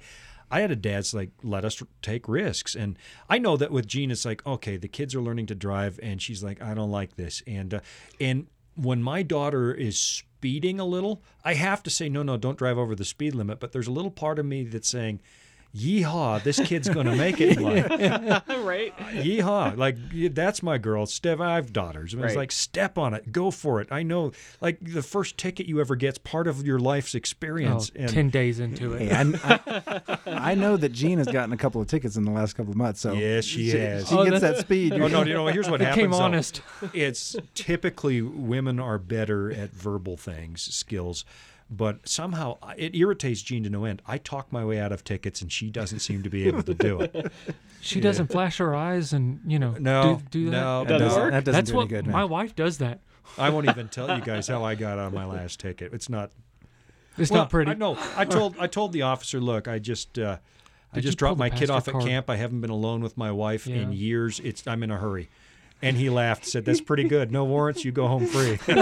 [0.51, 2.99] I had a dad's like let us take risks, and
[3.31, 6.21] I know that with Jean, it's like okay, the kids are learning to drive, and
[6.21, 7.81] she's like, I don't like this, and uh,
[8.21, 12.59] and when my daughter is speeding a little, I have to say, no, no, don't
[12.59, 13.61] drive over the speed limit.
[13.61, 15.21] But there's a little part of me that's saying.
[15.75, 16.43] Yeehaw!
[16.43, 17.89] This kid's going to make it in life.
[17.89, 18.95] right.
[18.99, 19.77] Yeehaw!
[19.77, 19.97] Like
[20.35, 21.07] that's my girl.
[21.07, 21.41] Step.
[21.41, 22.13] I have daughters.
[22.13, 22.39] And It's Right.
[22.43, 23.89] like step on it, go for it.
[23.91, 24.33] I know.
[24.61, 27.91] Like the first ticket you ever get's part of your life's Oh, experience.
[27.97, 29.11] and 10 days into it.
[29.11, 30.19] Hey, I, I,
[30.53, 32.77] I know that Jean has gotten a couple of tickets in the last couple of
[32.77, 33.01] months.
[33.01, 34.09] So Yes, she has.
[34.09, 34.93] She Oh, gets that speed.
[34.93, 35.23] Oh no!
[35.25, 36.03] You know, here's what It happens.
[36.03, 36.19] came though.
[36.19, 36.61] honest.
[36.93, 41.25] It's typically women are better at verbal things, skills,
[41.77, 44.03] but somehow it irritates Jean to no end.
[44.07, 46.75] I talk my way out of tickets, and she doesn't seem to be able to
[46.75, 47.33] do it.
[47.85, 50.53] She doesn't flash her eyes and, you know, No, do, do that.
[50.53, 50.99] no, That no.
[51.01, 53.01] doesn't, that doesn't That's do what any good, my wife does that.
[53.37, 55.93] I won't even tell you guys how I got on my last ticket.
[55.93, 56.31] It's not
[57.19, 57.73] It's well, not pretty.
[57.73, 60.37] I, no, I told I told the officer, look, I just uh,
[60.93, 62.31] I Did you just dropped my kid pastor off at camp.
[62.31, 64.39] I haven't been alone with my wife in years.
[64.39, 65.29] It's I'm in a hurry.
[65.83, 67.33] And he laughed, said, "That's pretty good.
[67.33, 68.57] No warrants, you go home free."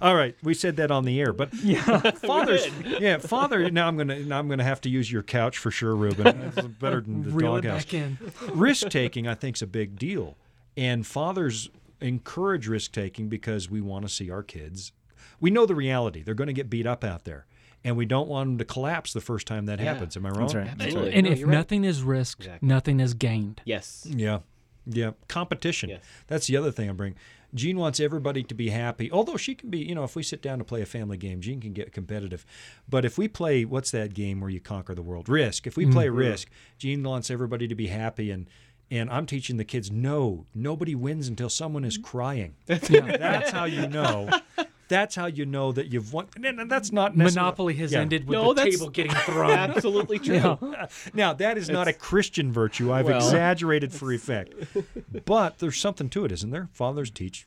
[0.00, 2.66] All right, we said that on the air, but yeah, father's
[3.00, 3.70] yeah, father.
[3.70, 6.52] Now I'm gonna now I'm gonna have to use your couch for sure, Ruben.
[6.56, 8.18] It's better than the Reel it doghouse back in.
[8.54, 10.36] risk taking, I think, is a big deal.
[10.76, 11.68] And fathers
[12.00, 14.92] encourage risk taking because we want to see our kids.
[15.40, 16.22] We know the reality.
[16.22, 17.46] They're going to get beat up out there.
[17.84, 19.92] And we don't want them to collapse the first time that Yeah.
[19.92, 20.16] happens.
[20.16, 20.40] Am I wrong?
[20.40, 20.68] That's right.
[20.68, 21.12] Absolutely.
[21.14, 21.54] And No, if you're right.
[21.54, 22.68] nothing is risked, Exactly.
[22.68, 23.60] nothing is gained.
[23.64, 24.06] Yes.
[24.08, 24.38] Yeah.
[24.86, 25.12] Yeah.
[25.28, 25.90] Competition.
[25.90, 26.02] Yes.
[26.26, 27.14] That's the other thing I bring.
[27.54, 29.12] Jean wants everybody to be happy.
[29.12, 31.40] Although she can be, you know, if we sit down to play a family game,
[31.40, 32.46] Jean can get competitive.
[32.88, 35.28] But if we play, what's that game where you conquer the world?
[35.28, 35.66] Risk.
[35.66, 36.16] If we play mm-hmm.
[36.16, 38.30] Risk, Jean wants everybody to be happy.
[38.30, 38.48] And
[39.00, 42.54] and I'm teaching the kids, no, nobody wins until someone is crying.
[42.66, 44.28] That's how you know.
[44.88, 46.26] That's how you know that you've won.
[46.44, 48.00] And that's not Monopoly has Yeah.
[48.00, 49.50] ended with No, the table getting thrown.
[49.52, 50.58] Absolutely true.
[51.14, 52.92] Now, that is not a Christian virtue.
[52.92, 54.52] I've Well- exaggerated for effect.
[55.24, 56.68] But there's something to it, isn't there?
[56.72, 57.46] Fathers teach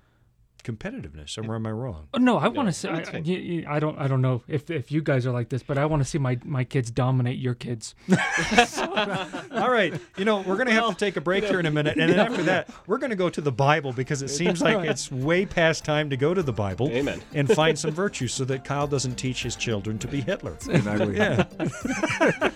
[0.65, 1.38] competitiveness.
[1.38, 2.08] Or am I wrong?
[2.13, 3.23] Oh, No, I want to say I, that's fine.
[3.25, 5.78] y- y- I don't I don't know if, if you guys are like this, but
[5.78, 7.95] I want to see my, my kids dominate your kids.
[8.10, 9.93] All right.
[10.17, 11.97] You know, we're going to have to take a break here in a minute.
[11.97, 14.86] And then after that, we're going to go to the Bible because it seems like
[14.88, 17.21] it's way past time to go to the Bible Amen.
[17.34, 20.54] and find some virtues so that Kyle doesn't teach his children to be Hitler.
[20.69, 21.17] Exactly.
[21.17, 21.45] Yeah.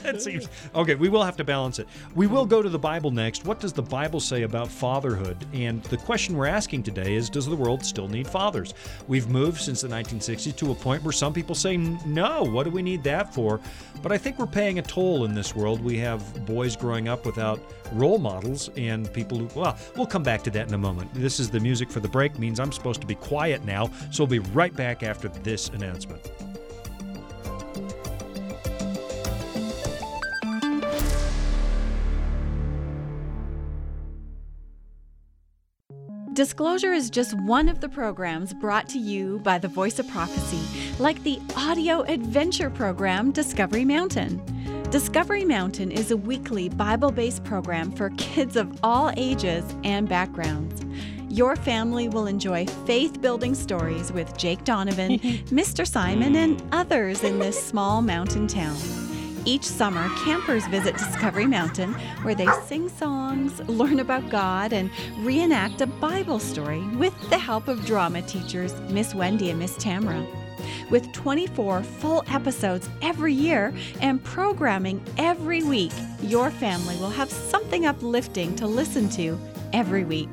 [0.06, 0.95] it seems okay.
[0.95, 1.88] We will have to balance it.
[2.15, 3.45] We will go to the Bible next.
[3.45, 5.38] What does the Bible say about fatherhood?
[5.54, 8.74] And the question we're asking today is Does the world still need fathers?
[9.08, 12.72] We've moved since the 1960s to a point where some people say, No, what do
[12.72, 13.60] we need that for?
[14.02, 15.84] But I think we're paying a toll in this world.
[15.84, 17.60] We have boys growing up without
[17.94, 21.14] role models and people who, well, we'll come back to that in a moment.
[21.14, 23.90] This is the music for the break, means I'm supposed to be quiet now.
[24.12, 26.49] So we'll be right back after this announcement.
[36.39, 40.95] Disclosure is just one of the programs brought to you by the Voice of Prophecy,
[40.97, 44.41] like the audio adventure program Discovery Mountain.
[44.89, 50.86] Discovery Mountain is a weekly Bible based program for kids of all ages and backgrounds.
[51.28, 55.86] Your family will enjoy faith building stories with Jake Donovan, Mr.
[55.86, 59.09] Simon, and others in this small mountain town.
[59.45, 65.82] Each summer, campers visit Discovery Mountain where they sing songs, learn about God, and reenact
[65.82, 70.25] a Bible story with the help of drama teachers Miss Wendy and Miss Tamara.
[70.89, 77.86] With 24 full episodes every year and programming every week, your family will have something
[77.86, 79.39] uplifting to listen to
[79.71, 80.30] every week.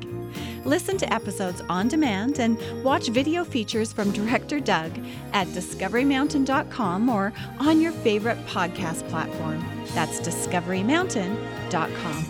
[0.67, 4.91] Listen to episodes on demand and watch video features from Director Doug
[5.31, 9.63] at discoverymountain.com or on your favorite podcast platform.
[9.93, 12.25] That's discoverymountain.com.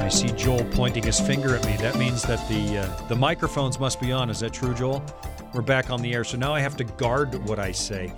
[0.00, 1.76] I see Joel pointing his finger at me.
[1.76, 4.30] That means that the uh, the microphones must be on.
[4.30, 5.04] Is that true, Joel?
[5.54, 8.10] We're back on the air, so now I have to guard what I say.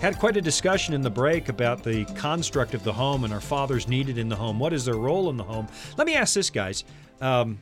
[0.00, 3.40] Had quite a discussion in the break about the construct of the home and our
[3.40, 4.58] fathers needed in the home.
[4.58, 5.68] What is their role in the home?
[5.96, 6.82] Let me ask this, guys.
[7.20, 7.60] Um,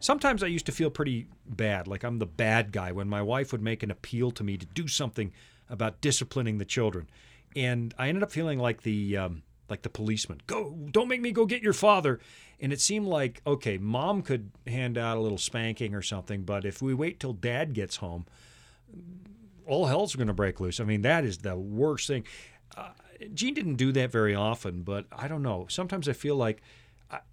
[0.00, 3.52] sometimes I used to feel pretty bad, like I'm the bad guy when my wife
[3.52, 5.32] would make an appeal to me to do something
[5.70, 7.08] about disciplining the children,
[7.56, 10.42] and I ended up feeling like the um, like the policeman.
[10.46, 12.20] Go, don't make me go get your father.
[12.60, 16.64] And it seemed like okay, mom could hand out a little spanking or something, but
[16.66, 18.26] if we wait till dad gets home,
[19.66, 20.80] all hell's going to break loose.
[20.80, 22.24] I mean, that is the worst thing.
[22.76, 22.88] Uh,
[23.34, 25.66] Jean didn't do that very often, but I don't know.
[25.68, 26.62] Sometimes I feel like,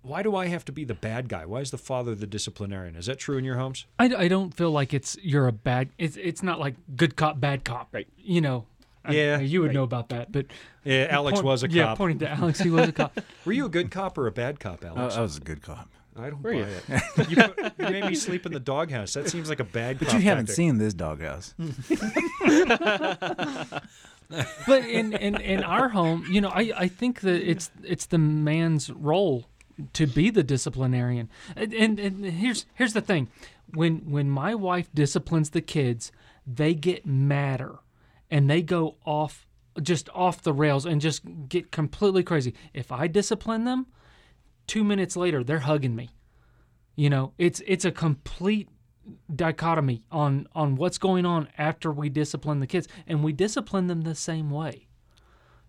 [0.02, 1.46] why do I have to be the bad guy?
[1.46, 2.96] Why is the father the disciplinarian?
[2.96, 3.86] Is that true in your homes?
[4.00, 5.90] I, I don't feel like it's you're a bad.
[5.98, 7.90] It's it's not like good cop bad cop.
[7.94, 8.08] Right.
[8.18, 8.66] You know.
[9.04, 9.74] I- Yeah, you would right.
[9.76, 10.48] know about that, but
[10.84, 11.76] Yeah, Alex point- was a cop.
[11.76, 13.20] Yeah, pointing to Alex, he was a cop.
[13.46, 15.16] Were you a good cop or a bad cop, I, Alex?
[15.16, 15.90] I was a good cop.
[16.18, 16.66] I don't Were buy you?
[16.88, 17.30] it.
[17.30, 19.14] You, put, you made me sleep in the doghouse.
[19.14, 20.00] That seems like a bad.
[20.00, 20.56] But you haven't tactic.
[20.56, 21.54] seen this doghouse.
[24.68, 28.18] but in, in in our home, you know, I, I think that it's it's the
[28.18, 29.46] man's role
[29.94, 31.30] to be the disciplinarian.
[31.56, 33.30] And, and and here's here's the thing.
[33.74, 36.12] When when my wife disciplines the kids,
[36.48, 37.80] they get madder
[38.32, 39.46] and they go off
[39.82, 42.54] just off the rails and just get completely crazy.
[42.74, 43.88] If I discipline them,
[44.68, 46.10] 2 minutes later they're hugging me.
[46.96, 48.70] You know, it's it's a complete
[49.34, 54.02] dichotomy on on what's going on after we discipline the kids and we discipline them
[54.02, 54.88] the same way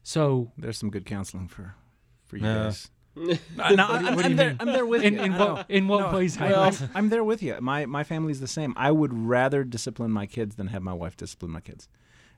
[0.03, 1.75] so There's some good counseling for
[2.25, 2.55] for you Yeah.
[2.65, 2.91] guys.
[3.17, 5.21] no, I'm, I'm there, I'm there with in, you.
[5.23, 6.91] in I what in what No, ways Well, Heinrich?
[6.95, 7.57] I'm there with you.
[7.61, 8.73] My my family's the same.
[8.77, 11.89] I would rather discipline my kids than have my wife discipline my kids.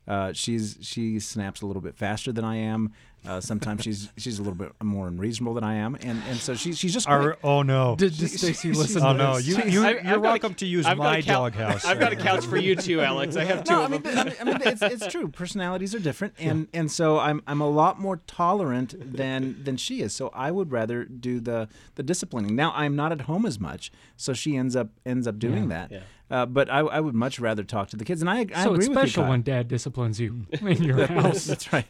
[0.06, 2.92] Uh, she's she snaps a little bit faster than I am.
[3.26, 6.54] Uh, sometimes she's she's a little bit more unreasonable than I am, and and so
[6.54, 7.07] she's she's just.
[7.09, 7.94] Our, oh no.
[7.96, 9.46] did, did Stacy listen Oh to no, this?
[9.48, 11.85] you, you I've- I've you're got a- welcome to use I've my a cou- doghouse.
[11.85, 13.37] I've got a couch for you too, Alex.
[13.37, 14.18] I have two No, I mean, them.
[14.18, 15.28] I mean, I mean, it's, it's true.
[15.28, 20.00] Personalities are different, and and so I'm I'm a lot more tolerant than than she
[20.00, 20.14] is.
[20.14, 22.54] So I would rather do the the disciplining.
[22.57, 25.90] Now I'm not at home as much, so she ends up ends up doing that.
[25.90, 26.00] Yeah.
[26.31, 28.74] Uh, but I, I would much rather talk to the kids, and I, I so
[28.74, 28.94] agree with you.
[28.94, 31.87] special when dad disciplines you in your house That's right.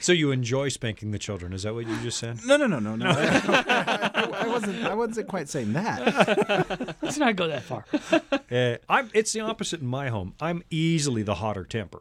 [0.00, 1.52] So you enjoy spanking the children?
[1.52, 2.38] Is that what you just said?
[2.46, 3.06] No, no, no, no, no.
[3.10, 4.84] I, I wasn't.
[4.84, 6.96] I wasn't quite saying that.
[7.02, 7.84] let's not go that far
[8.50, 9.10] Uh, I'm.
[9.14, 10.34] It's the opposite in my home.
[10.40, 12.00] I'm easily the hotter temper.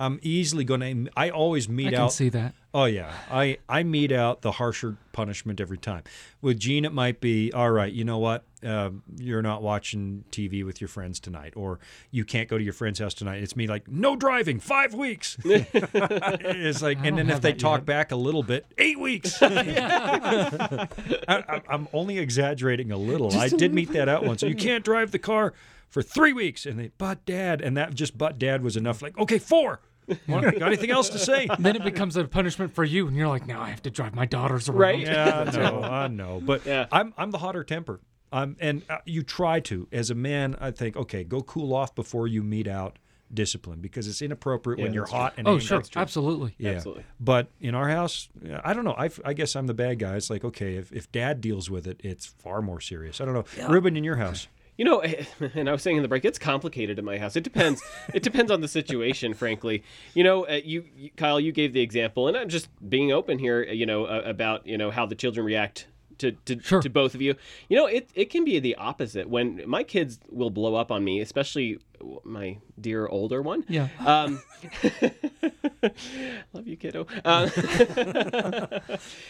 [0.00, 1.12] I'm easily going to.
[1.16, 2.12] I always meet i can out.
[2.12, 6.04] see that Oh yeah, I I mete out the harsher punishment every time.
[6.40, 7.92] With Jean, it might be all right.
[7.92, 8.44] You know what?
[8.64, 11.80] Uh, you're not watching TV with your friends tonight, or
[12.12, 13.42] you can't go to your friend's house tonight.
[13.42, 15.36] It's me like no driving, five weeks.
[15.44, 17.86] it's like, and then if they talk yet.
[17.86, 19.36] back a little bit, eight weeks.
[19.42, 20.86] I,
[21.28, 23.36] I, I'm only exaggerating a little.
[23.36, 24.42] I did mete that out once.
[24.42, 25.54] You can't drive the car
[25.88, 29.02] for three weeks, and they but dad, and that just but dad was enough.
[29.02, 29.80] Like okay, four.
[30.28, 31.48] Want- Got anything else to say?
[31.58, 34.14] then it becomes a punishment for you and you're like now i have to drive
[34.14, 35.00] my daughters around Right.
[35.06, 36.86] Yeah, no, I know, but Yeah.
[36.92, 38.00] I'm I'm the hotter temper.
[38.32, 40.56] Um, and uh, you try to as a man.
[40.60, 42.98] I think okay, go cool off before you mete out
[43.32, 45.18] discipline because it's inappropriate when you're that's true.
[45.20, 45.64] hot and oh angry.
[45.66, 46.72] sure absolutely Yeah.
[46.72, 47.04] Absolutely.
[47.20, 48.28] But in our house,
[48.64, 48.94] I don't know.
[48.96, 50.16] I, I guess I'm the bad guy.
[50.16, 53.20] It's like okay, if, if dad deals with it, it's far more serious.
[53.20, 53.44] I don't know.
[53.68, 54.46] Ruben, in your house,
[54.80, 55.02] You know,
[55.54, 57.36] and I was saying in the break, it's complicated in my house.
[57.36, 57.82] It depends.
[58.14, 59.82] it depends on the situation, frankly.
[60.14, 60.86] You know, uh, you,
[61.18, 63.62] Kyle, you gave the example, and I'm just being open here.
[63.62, 65.86] You know, uh, about you know how the children react
[66.20, 66.80] to to, Sure.
[66.82, 67.34] to both of you.
[67.68, 71.02] You know, it it can be the opposite when my kids will blow up on
[71.04, 71.78] me, especially
[72.24, 73.64] my dear older one.
[73.68, 74.42] yeah Um,
[76.52, 77.06] love you, kiddo.
[77.24, 77.50] Um,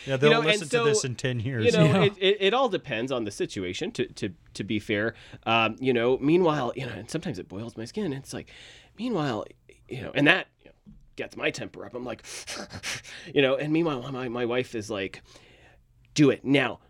[0.06, 1.66] yeah, they'll know, listen so, to this in ten years.
[1.66, 2.02] you know, Yeah.
[2.04, 3.90] it, it, it all depends on the situation.
[3.92, 5.14] To to to be fair,
[5.46, 6.18] um, you know.
[6.18, 8.12] Meanwhile, you know, and sometimes it boils my skin.
[8.12, 8.50] It's like,
[8.98, 9.44] meanwhile,
[9.88, 11.94] you know, and that you know, gets my temper up.
[11.94, 12.22] I'm like,
[13.34, 15.22] you know, and meanwhile, my my wife is like,
[16.14, 16.80] do it now.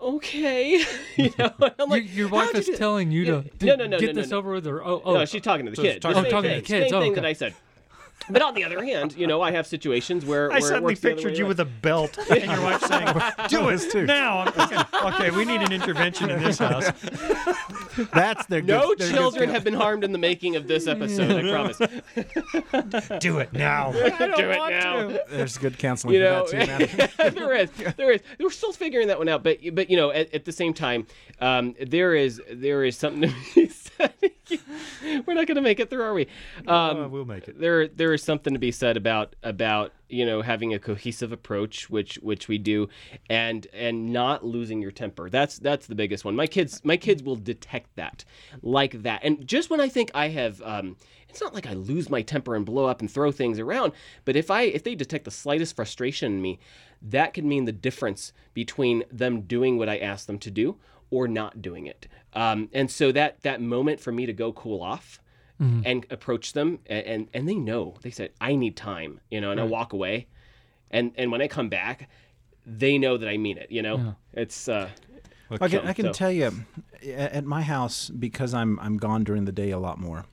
[0.00, 0.82] Okay,
[1.16, 3.42] you know, I'm like, your, your wife is that?" telling you Yeah.
[3.58, 4.38] to, No, no, no, get no, no, this no.
[4.38, 6.00] over with or oh, oh no, she's talking to the So kids.
[6.00, 6.90] talking- the Oh, talking to the kids.
[6.90, 7.20] Same Oh, thing okay.
[7.20, 7.54] that I said.
[8.28, 10.84] But on the other hand, you know, I have situations where, I where it suddenly
[10.92, 13.06] works the other pictured way you with a belt and your wife saying,
[13.48, 16.90] "Do it now." I'm thinking, okay, we need an intervention in this house.
[18.12, 19.54] That's their No good, their children skill.
[19.54, 21.44] have been harmed in the making of this episode.
[21.44, 23.20] I promise.
[23.20, 23.92] Do it now.
[23.92, 25.18] Do it now.
[25.30, 27.34] There's good counseling You know, for that too, man.
[27.34, 28.20] there is, there is.
[28.38, 31.06] We're still figuring that one out, but but you know, at, at the same time,
[31.40, 34.12] um, there is there is something to be said.
[35.26, 36.26] We're not going to make it through, are we?
[36.66, 37.58] Um, Uh, we'll make it.
[37.58, 41.88] there there is something to be said about about you know having a cohesive approach
[41.88, 42.88] which which we do
[43.28, 47.22] and and not losing your temper that's that's the biggest one my kids my kids
[47.22, 48.24] will detect that
[48.62, 50.96] like that and just when i think i have um
[51.28, 53.92] it's not like i lose my temper and blow up and throw things around
[54.24, 56.58] but if i if they detect the slightest frustration in me
[57.00, 60.76] that could mean the difference between them doing what i ask them to do
[61.10, 62.06] or not doing it.
[62.34, 65.20] Um, and so that that moment for me to go cool off
[65.84, 67.96] and approach them and, and and they know.
[68.00, 70.26] They said i need time you know and i walk away.
[70.90, 72.08] And and when i come back
[72.64, 74.14] they know that i mean it you know?
[74.32, 74.88] It's uh
[75.60, 76.52] I can, I can So- tell you,
[77.14, 80.24] at my house, because I'm I'm gone during the day a lot more.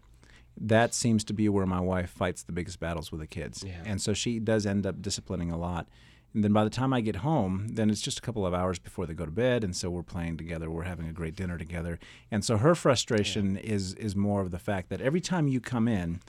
[0.56, 4.02] That seems to be where my wife fights the biggest battles with the kids, and
[4.02, 5.88] so she does end up disciplining a lot.
[6.34, 8.78] And then by the time I get home, then it's just a couple of hours
[8.80, 11.58] before they go to bed, and so we're playing together, we're having a great dinner
[11.58, 11.98] together,
[12.30, 15.88] and so her frustration is is more of the fact that every time you come
[15.88, 16.20] in.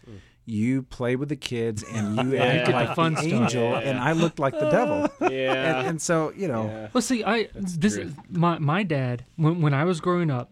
[0.50, 3.32] You play with the kids and you act get the like fun the stuff.
[3.34, 5.06] angel, and I looked like the devil.
[5.30, 8.14] yeah And, and so, you know, Well, see, I this true.
[8.30, 10.50] my my dad when when I was growing up,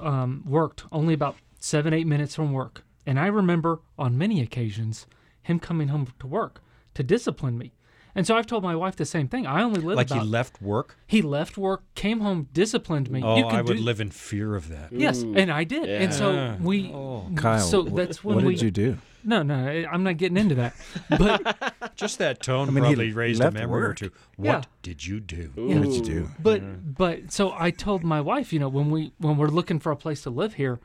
[0.00, 5.06] um, worked only about seven eight minutes from work, and I remember on many occasions
[5.42, 6.60] him coming home to work
[6.94, 7.72] to discipline me.
[8.16, 9.44] And so I've told my wife the same thing.
[9.46, 10.22] I only live Like about.
[10.22, 10.96] he left work?
[11.06, 13.20] he left work, came home, disciplined me.
[13.24, 14.92] Oh, you can I would do, live in fear of that.
[14.92, 15.88] Yes, and I did.
[15.88, 16.92] And so we.
[16.92, 17.28] Oh.
[17.34, 18.54] Kyle, so that's when what we.
[18.54, 18.98] did you do?
[19.26, 20.74] No, no, I- I'm not getting into that.
[21.08, 23.96] But Just that tone mean, he probably raised a left memory or work.
[23.96, 24.10] two.
[24.36, 24.62] What Yeah.
[24.82, 25.50] did you do?
[25.54, 26.28] What did you do?
[26.40, 29.90] But but so I told my wife, you know, when we when we're looking for
[29.90, 30.78] a place to live here,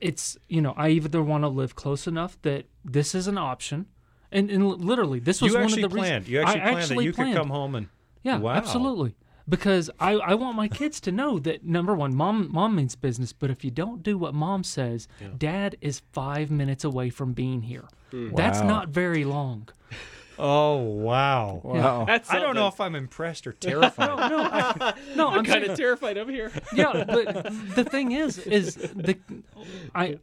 [0.00, 3.86] it's you know I either want to live close enough that this is an option,
[4.32, 6.26] and and literally this was You one of the planned.
[6.26, 7.32] reasons You actually I planned that actually you planned.
[7.34, 7.88] could come home and
[8.22, 8.52] Yeah, Wow.
[8.54, 9.14] absolutely.
[9.48, 13.32] Because I, I want my kids to know that number one, mom mom means business,
[13.32, 17.62] but if you don't do what mom says, dad is five minutes away from being
[17.62, 17.84] here.
[18.12, 18.34] Hmm.
[18.36, 18.66] That's Wow.
[18.68, 19.68] not very long.
[20.42, 21.60] Oh wow.
[21.62, 22.04] Wow.
[22.06, 24.08] that's I don't know if I'm impressed or terrified.
[24.30, 28.38] No, I, no, I'm, i'm kind of terrified over here yeah, but the thing is,
[28.38, 29.18] is the
[29.94, 30.16] I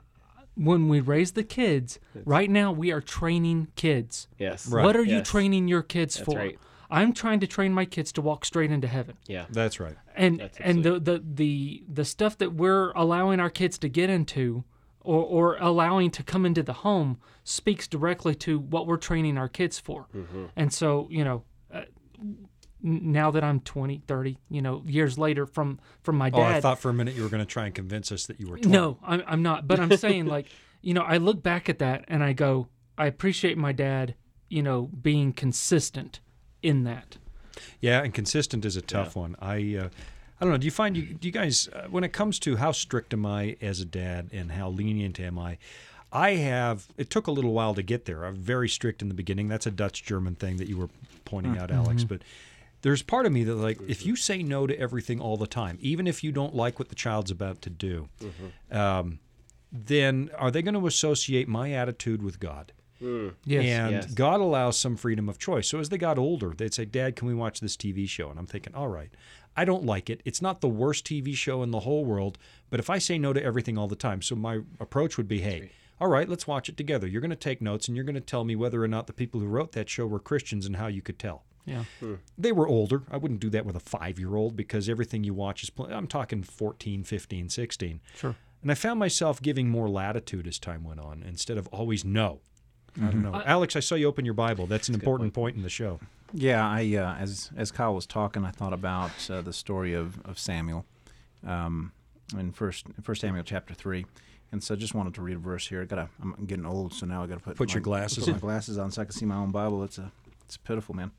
[0.58, 4.28] when we raise the kids, right now we are training kids.
[4.38, 4.84] yes Right.
[4.86, 5.30] What are you Yes.
[5.30, 6.38] training your kids That's for?
[6.38, 6.60] right.
[6.90, 9.18] I'm trying to train my kids to walk straight into heaven.
[9.28, 9.96] yeah That's right.
[10.16, 14.10] And That's and the, the the the stuff that we're allowing our kids to get
[14.10, 14.64] into
[15.02, 19.48] or or allowing to come into the home speaks directly to what we're training our
[19.50, 20.08] kids for.
[20.16, 20.46] Mm-hmm.
[20.56, 21.44] And so, you know,
[21.74, 21.82] uh,
[22.20, 22.48] n-
[22.82, 26.62] now that I'm 20, 30, you know, years later from from my Oh, dad I
[26.62, 28.58] thought for a minute you were going to try and convince us that you were.
[28.58, 28.70] 20.
[28.70, 29.68] no, I'm, I'm not.
[29.68, 30.48] But I'm saying, like,
[30.82, 32.68] you know, I look back at that and I go,
[32.98, 34.16] I appreciate my dad,
[34.50, 36.20] you know, being consistent
[36.62, 37.18] in that.
[37.82, 39.36] Yeah, and consistent is a tough one.
[39.42, 39.90] I, uh,
[40.40, 40.58] I don't know.
[40.58, 43.26] Do you find you, do you guys, uh, when it comes to how strict am
[43.26, 45.58] I as a dad and how lenient am I?
[46.12, 46.88] I have.
[46.98, 48.24] It took a little while to get there.
[48.26, 49.48] I'm very strict in the beginning.
[49.48, 50.90] That's a Dutch German thing that you were
[51.26, 52.04] pointing out, Alex.
[52.04, 52.22] But
[52.82, 54.10] there's part of me that like if mm-hmm.
[54.10, 56.96] you say no to everything all the time, even if you don't like what the
[56.96, 58.78] child's about to do, mm-hmm.
[58.78, 59.20] um,
[59.72, 62.72] then are they going to associate my attitude with God?
[63.02, 63.34] Mm.
[63.46, 63.66] Yes.
[63.66, 64.14] And Yes.
[64.14, 65.68] God allows some freedom of choice.
[65.70, 68.30] So as they got older, they'd say, Dad, can we watch this TV show?
[68.30, 69.12] And I'm thinking, all right,
[69.56, 70.22] I don't like it.
[70.26, 72.38] It's not the worst TV show in the whole world,
[72.70, 75.42] but if I say no to everything all the time, so my approach would be,
[75.42, 77.08] hey, all right, let's watch it together.
[77.08, 79.14] You're going to take notes and you're going to tell me whether or not the
[79.14, 81.44] people who wrote that show were Christians and how you could tell.
[81.68, 81.84] Yeah.
[82.38, 83.04] They were older.
[83.12, 85.94] I wouldn't do that with a five year old because everything you watch is, pl-
[85.94, 88.00] I'm talking 14, 15, 16.
[88.16, 88.36] Sure.
[88.62, 92.40] And I found myself giving more latitude as time went on instead of always no.
[93.00, 93.44] I don't know.
[93.46, 94.66] Alex, I saw you open your Bible.
[94.66, 96.00] That's an important point in the show.
[96.34, 100.20] Yeah, I uh, as as Kyle was talking, I thought about uh, the story of
[100.26, 100.84] of Samuel,
[101.46, 101.92] um,
[102.38, 104.08] in first First Samuel chapter three,
[104.52, 105.84] and so I just wanted to read a verse here.
[105.84, 108.30] I gotta, I'm getting old, so now I gotta put Put my, your glasses put
[108.30, 108.34] on.
[108.34, 109.84] my glasses on so I can see my own Bible.
[109.84, 110.12] It's a
[110.46, 111.12] it's pitiful, man.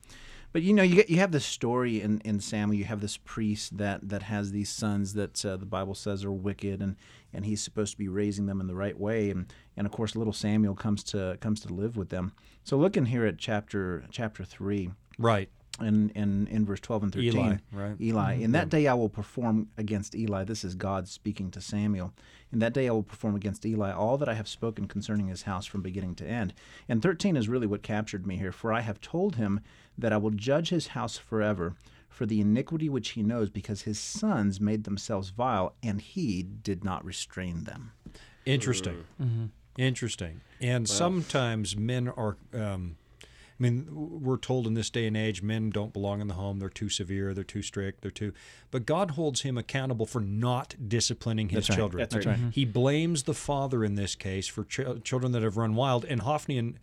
[0.51, 2.79] But you know, you get, you have this story in, in Samuel.
[2.79, 6.31] You have this priest that, that has these sons that uh, the Bible says are
[6.31, 6.95] wicked, and,
[7.33, 9.29] and he's supposed to be raising them in the right way.
[9.29, 9.45] And,
[9.77, 12.33] and of course, little Samuel comes to comes to live with them.
[12.63, 15.49] So looking here at chapter chapter three, Right.
[15.81, 17.33] In, in, in verse 12 and 13.
[17.33, 17.95] Eli, right.
[18.01, 18.33] Eli.
[18.35, 20.43] In that day I will perform against Eli.
[20.43, 22.13] This is God speaking to Samuel.
[22.51, 25.43] In that day I will perform against Eli all that I have spoken concerning his
[25.43, 26.53] house from beginning to end.
[26.87, 28.51] And 13 is really what captured me here.
[28.51, 29.61] For I have told him
[29.97, 31.75] that I will judge his house forever
[32.09, 36.83] for the iniquity which he knows, because his sons made themselves vile, and he did
[36.83, 37.91] not restrain them.
[38.45, 39.05] Interesting.
[39.21, 39.45] Mm-hmm.
[39.77, 40.41] Interesting.
[40.59, 42.97] And sometimes men are um,
[43.59, 46.59] I mean, we're told in this day and age, men don't belong in the home.
[46.59, 47.33] They're too severe.
[47.33, 48.01] They're too strict.
[48.01, 48.31] They're too.
[48.71, 51.75] But God holds him accountable for not disciplining his That's right.
[51.75, 52.07] children.
[52.09, 52.39] That's right.
[52.51, 56.21] He blames the father in this case for ch- children that have run wild, and
[56.21, 56.79] Hophni and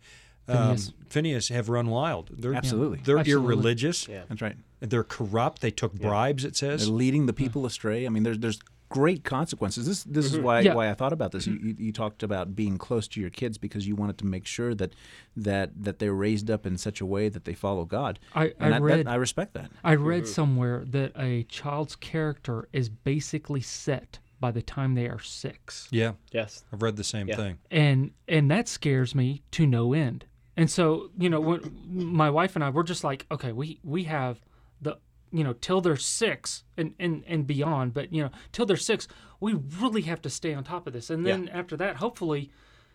[0.49, 0.93] um, Phineas.
[1.09, 2.31] Phineas have run wild.
[2.31, 3.01] They're, Absolutely.
[3.03, 3.55] They're Absolutely.
[3.55, 4.07] irreligious.
[4.07, 4.24] Yeah.
[4.29, 4.57] That's right.
[4.81, 5.62] They're corrupt.
[5.62, 6.45] They took bribes.
[6.45, 6.68] It says.
[6.68, 6.91] They're says.
[6.91, 8.05] leading the people astray.
[8.05, 9.87] I mean, there's there's great consequences.
[9.87, 10.43] This this is mm-hmm.
[10.43, 10.74] why Yeah.
[10.74, 11.47] why I thought about this.
[11.47, 11.66] Mm-hmm.
[11.66, 14.47] You, you, you talked about being close to your kids because you wanted to make
[14.47, 14.95] sure that
[15.37, 18.18] that that they're raised up in such a way that they follow God.
[18.34, 19.70] I- and I that, read- that, I respect that.
[19.84, 20.32] I read mm-hmm.
[20.32, 25.89] somewhere that a child's character is basically set by the time they are six.
[25.91, 26.62] Yeah, Yes.
[26.72, 27.37] I've read the same Yeah.
[27.37, 27.59] thing.
[27.70, 30.26] and and that scares me to no end.
[30.59, 34.05] And so, you know, when my wife and I we're just like, okay, we we
[34.05, 34.41] have
[34.80, 34.99] the
[35.33, 39.09] you know till they're six and and and beyond, but you know till they're six,
[39.41, 41.11] we really have to stay on top of this.
[41.11, 42.51] And then after that, hopefully,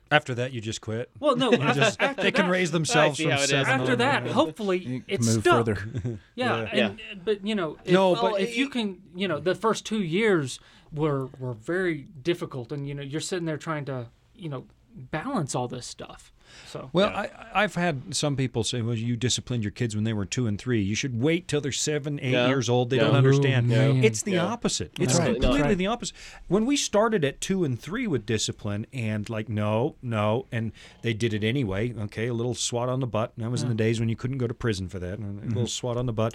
[0.10, 1.10] After that, you just quit.
[1.20, 3.72] well, no, after, Just, after they can raise themselves from how seven.
[3.80, 3.98] After on.
[4.00, 5.66] that, hopefully, it's move stuck.
[5.68, 6.20] further.
[6.36, 6.86] Yeah, Yeah.
[6.88, 9.86] and but you know, if, No, well, but if you can, you know, the first
[9.86, 10.60] two years
[10.92, 15.56] were were very difficult, and you know, you're sitting there trying to, you know, balance
[15.56, 16.34] all this stuff.
[16.68, 20.14] So Well, I, I've had some people say, "Well, you disciplined your kids when they
[20.14, 20.82] were two and three.
[20.82, 22.48] You should wait till they're seven, eight Yeah.
[22.48, 22.90] years old.
[22.90, 23.04] They Yeah.
[23.04, 24.04] don't understand." Oh, man.
[24.04, 24.46] It's the Yeah.
[24.46, 24.92] opposite.
[25.00, 25.26] It's right.
[25.34, 25.78] completely That's right.
[25.78, 26.16] the opposite.
[26.48, 30.72] When we started at two and three with discipline, and like, no, no, and
[31.02, 31.94] they did it anyway.
[31.94, 33.34] Okay, a little swat on the butt.
[33.36, 35.20] And that was in the days when you couldn't go to prison for that.
[35.20, 35.68] and A little mm-hmm.
[35.68, 36.34] swat on the butt.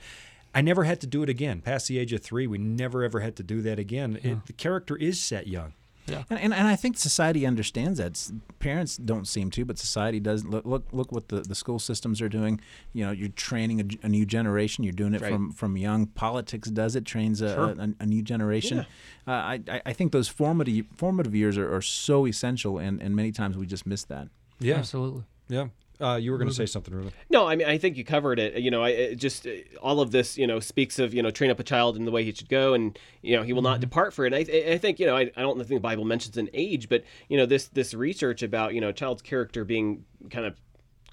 [0.55, 1.61] I never had to do it again.
[1.61, 4.19] Past the age of three, we never ever had to do that again.
[4.23, 5.75] It, the character is set young.
[6.09, 8.31] And, and, and I think society understands that.
[8.59, 10.45] Parents don't seem to, but society does.
[10.45, 12.61] Look, look, look what the, the school systems are doing.
[12.93, 14.83] You know, you're training a new generation.
[14.85, 15.33] You're doing it Right.
[15.33, 16.07] from, from young.
[16.07, 17.49] Politics does it, trains a,
[17.79, 18.81] a, a new generation.
[19.27, 23.15] Uh, I, I- I think those formative formative years are, are so essential, and, and
[23.15, 24.29] many times we just miss that.
[24.59, 25.25] Yeah, absolutely.
[25.49, 25.69] yeah.
[26.01, 27.13] Uh, you were going to say something, Ruben.
[27.31, 28.57] No, I mean I think you covered it.
[28.57, 31.51] You know, I just uh, all of this, you know, speaks of you know train
[31.51, 33.81] up a child in the way he should go, and you know he will not
[33.81, 34.33] depart for it.
[34.33, 36.89] And I, I think you know I, I don't think the Bible mentions an age,
[36.89, 40.57] but you know this this research about you know a child's character being kind of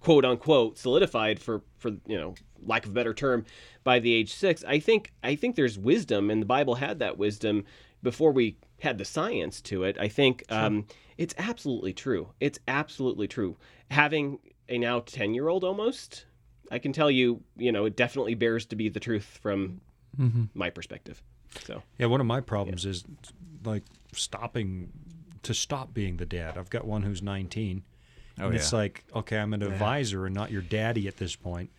[0.02, 3.46] quote unquote solidified for for you know lack of a better term
[3.84, 4.64] by the age six.
[4.66, 7.66] I think I think there's wisdom, and the Bible had that wisdom
[8.02, 9.98] before we had the science to it.
[9.98, 10.86] I think um,
[11.18, 12.30] it's absolutely true.
[12.42, 13.56] It's absolutely true.
[13.90, 14.40] Having
[14.74, 16.26] a now 10 year old almost,
[16.72, 19.82] I can tell you, you know, it definitely bears to be the truth from
[20.20, 20.46] mm-hmm.
[20.54, 21.22] my perspective.
[21.66, 23.04] So, Yeah, one of my problems is
[23.64, 24.92] like stopping
[25.44, 26.58] to stop being the dad.
[26.58, 27.84] I've got one who's 19.
[28.40, 31.70] Oh, and it's like, okay, I'm an advisor and not your daddy at this point.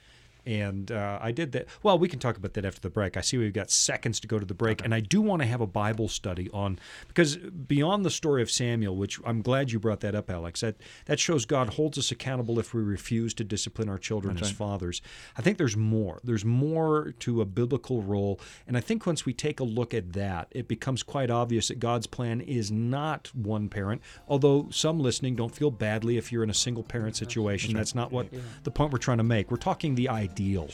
[0.46, 1.66] And uh, I did that.
[1.82, 3.16] Well, we can talk about that after the break.
[3.16, 5.46] I see we've got seconds to go to the break, and I do want to
[5.46, 6.78] have a Bible study on
[7.08, 10.60] because beyond the story of Samuel, which I'm glad you brought that up, Alex.
[10.60, 10.76] That
[11.06, 15.00] that shows God holds us accountable if we refuse to discipline our children as fathers.
[15.36, 16.20] I think there's more.
[16.24, 20.12] There's more to a biblical role, and I think once we take a look at
[20.12, 24.02] that, it becomes quite obvious that God's plan is not one parent.
[24.28, 27.74] Although some listening don't feel badly if you're in a single parent situation.
[27.74, 28.28] That's not what
[28.62, 29.50] the point we're trying to make.
[29.50, 30.68] We're talking the ideal.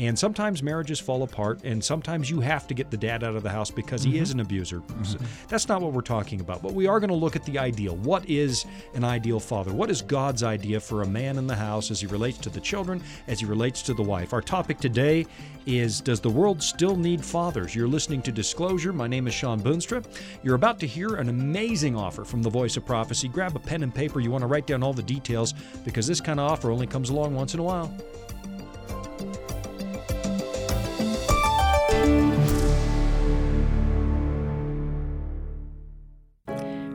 [0.00, 3.42] And sometimes marriages fall apart, and sometimes you have to get the dad out of
[3.42, 4.22] the house because he mm-hmm.
[4.22, 4.78] is an abuser.
[4.78, 5.02] Mm-hmm.
[5.02, 6.62] So that's not what we're talking about.
[6.62, 7.96] But we are going to look at the ideal.
[7.96, 9.72] What is an ideal father?
[9.72, 12.60] What is God's idea for a man in the house as he relates to the
[12.60, 14.32] children, as he relates to the wife?
[14.32, 15.26] Our topic today
[15.66, 17.74] is Does the world still need fathers?
[17.74, 18.92] You're listening to Disclosure.
[18.92, 20.04] My name is Shawn Boonstra.
[20.44, 23.26] You're about to hear an amazing offer from the Voice of Prophecy.
[23.26, 24.20] Grab a pen and paper.
[24.20, 25.54] You want to write down all the details
[25.84, 27.92] because this kind of offer only comes along once in a while.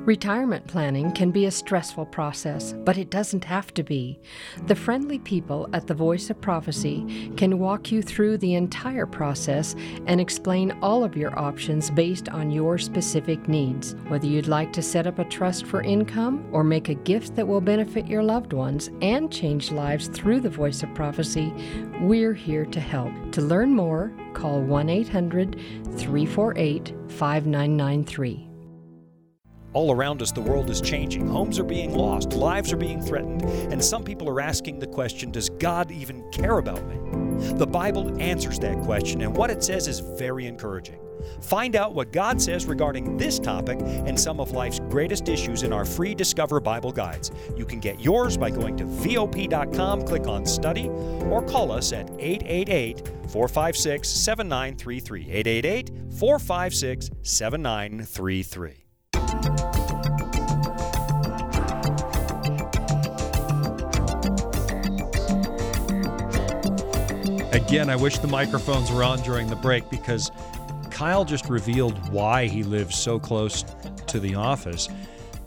[0.05, 4.19] Retirement planning can be a stressful process, but it doesn't have to be.
[4.67, 9.77] The friendly people at the Voice of Prophecy can walk you through the entire process
[10.05, 13.95] and explain all of your options based on your specific needs.
[14.09, 17.47] Whether you'd like to set up a trust for income or make a gift that
[17.47, 21.53] will benefit your loved ones and change lives through the Voice of Prophecy,
[22.01, 23.13] we're here to help.
[23.31, 25.55] To learn more, call 1 800
[25.95, 28.52] 348 5993.
[29.73, 31.27] All around us, the world is changing.
[31.27, 35.31] Homes are being lost, lives are being threatened, and some people are asking the question
[35.31, 36.97] Does God even care about me?
[37.57, 40.99] The Bible answers that question, and what it says is very encouraging.
[41.41, 45.73] Find out what God says regarding this topic and some of life's greatest issues in
[45.73, 47.31] our free Discover Bible guides.
[47.55, 52.09] You can get yours by going to VOP.com, click on Study, or call us at
[52.19, 55.21] 888 456 7933.
[55.31, 58.82] 888 456 7933.
[67.67, 70.31] Again, I wish the microphones were on during the break because
[70.91, 73.63] Kyle just revealed why he lives so close
[74.07, 74.89] to the office.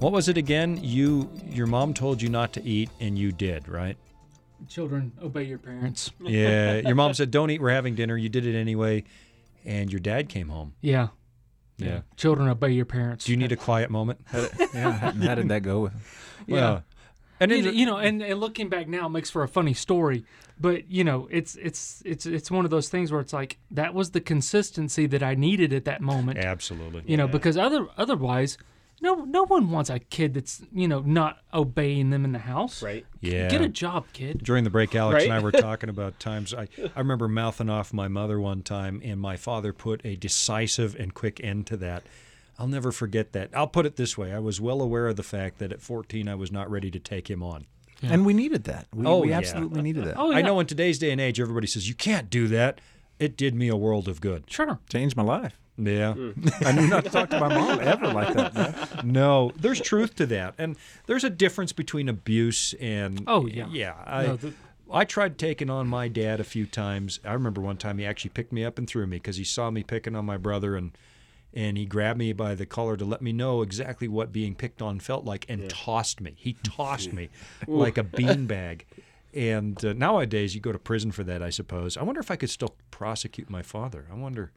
[0.00, 0.80] What was it again?
[0.82, 3.96] You your mom told you not to eat and you did, right?
[4.66, 6.10] Children, obey your parents.
[6.20, 6.76] Yeah.
[6.78, 8.16] your mom said don't eat, we're having dinner.
[8.16, 9.04] You did it anyway
[9.64, 10.72] and your dad came home.
[10.80, 11.08] Yeah.
[11.76, 12.00] Yeah.
[12.16, 13.26] Children, obey your parents.
[13.26, 14.20] Do you need a quiet moment?
[14.74, 15.12] yeah.
[15.12, 15.80] How did that go?
[15.80, 15.92] with
[16.46, 16.80] Yeah.
[17.40, 19.74] And you, then know- you know, and, and looking back now makes for a funny
[19.74, 20.24] story,
[20.58, 23.92] but you know, it's it's it's it's one of those things where it's like that
[23.94, 26.38] was the consistency that I needed at that moment.
[26.38, 27.02] Absolutely.
[27.06, 28.56] You know, because other otherwise,
[29.02, 32.82] no no one wants a kid that's you know not obeying them in the house.
[32.82, 33.04] Right.
[33.20, 33.48] Yeah.
[33.48, 34.42] Get a job, kid.
[34.42, 37.92] During the break, Alex and I were talking about times I, I remember mouthing off
[37.92, 42.04] my mother one time, and my father put a decisive and quick end to that.
[42.58, 43.50] I'll never forget that.
[43.54, 46.28] I'll put it this way I was well aware of the fact that at 14
[46.28, 47.66] I was not ready to take him on.
[48.02, 48.86] And we needed that.
[48.94, 49.38] We, Oh, we yeah.
[49.38, 50.14] absolutely needed that.
[50.18, 52.80] Oh yeah, I know in today's day and age, everybody says, you can't do that.
[53.18, 54.44] It did me a world of good.
[54.50, 54.78] Sure.
[54.90, 55.58] Changed my life.
[55.78, 56.12] Yeah.
[56.14, 56.30] Hmm.
[56.66, 58.54] I knew not to talk to my mom ever like that.
[58.54, 59.00] man.
[59.04, 60.54] No, there's truth to that.
[60.58, 60.76] And
[61.06, 63.24] there's a difference between abuse and.
[63.26, 63.66] Oh, yeah.
[63.70, 63.94] Yeah.
[64.06, 64.54] I, No, the-
[64.90, 67.18] I tried taking on my dad a few times.
[67.24, 69.70] I remember one time he actually picked me up and threw me because he saw
[69.70, 70.92] me picking on my brother and
[71.56, 74.80] and he grabbed me by the collar to let me know exactly what being picked
[74.80, 76.34] on felt like and tossed me.
[76.36, 77.30] He tossed me
[77.66, 78.82] like a beanbag.
[79.34, 81.98] And uh, nowadays, you go to prison for that, I suppose.
[81.98, 84.06] I wonder if I could still prosecute my father.
[84.10, 84.50] I wonder,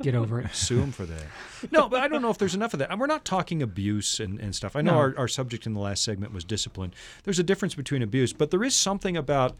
[0.00, 0.54] Get over it.
[0.54, 1.24] sue him for that.
[1.72, 2.92] No, but I don't know if there's enough of that.
[2.92, 4.76] And we're not talking abuse and, and stuff.
[4.76, 4.98] I know No.
[4.98, 6.94] our, our subject in the last segment was discipline.
[7.24, 9.56] There's a difference between abuse, but there is something about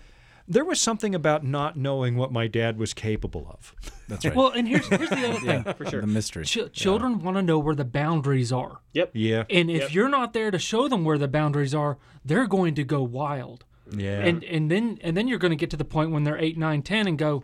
[0.49, 3.75] there was something about not knowing what my dad was capable of.
[4.09, 4.35] That's right.
[4.35, 5.75] Well, and here's here's the other thing.
[5.75, 6.01] For sure.
[6.01, 6.45] the mystery.
[6.45, 8.81] Ch- children want to know where the boundaries are.
[8.93, 9.11] Yep.
[9.15, 9.45] Yeah.
[9.51, 9.93] And if Yep.
[9.95, 13.65] you're not there to show them where the boundaries are, they're going to go wild.
[13.91, 14.21] Yeah.
[14.21, 16.57] And and then and then you're going to get to the point when they're eight,
[16.59, 17.43] nine, ten, and go,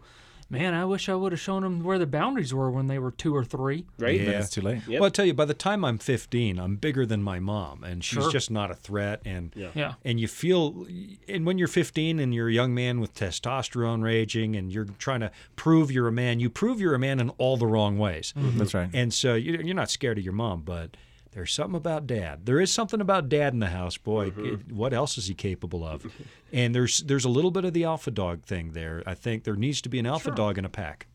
[0.52, 3.10] man, I wish I would have shown them where the boundaries were when they were
[3.10, 3.86] two or three.
[3.98, 4.20] Right.
[4.20, 4.26] Yeah.
[4.26, 4.82] But it's too late.
[4.86, 5.00] Yep.
[5.00, 8.04] Well, I'll tell you, by the time I'm 15, I'm bigger than my mom, and
[8.04, 8.30] she's Sure.
[8.30, 9.22] just not a threat.
[9.24, 9.70] And Yeah.
[9.74, 9.94] Yeah.
[10.04, 10.86] and you feel,
[11.26, 15.20] and when you're 15 and you're a young man with testosterone raging, and you're trying
[15.20, 18.34] to prove you're a man, you prove you're a man in all the wrong ways.
[18.38, 18.58] Mm-hmm.
[18.58, 18.90] That's right.
[18.92, 20.96] And so you're not scared of your mom, but
[21.32, 22.44] there's something about dad.
[22.46, 24.32] There is something about dad in the house, boy.
[24.36, 26.06] It- what else is he capable of?
[26.54, 29.02] And there's there's a little bit of the alpha dog thing there.
[29.06, 31.06] I think there needs to be an alpha dog in a pack.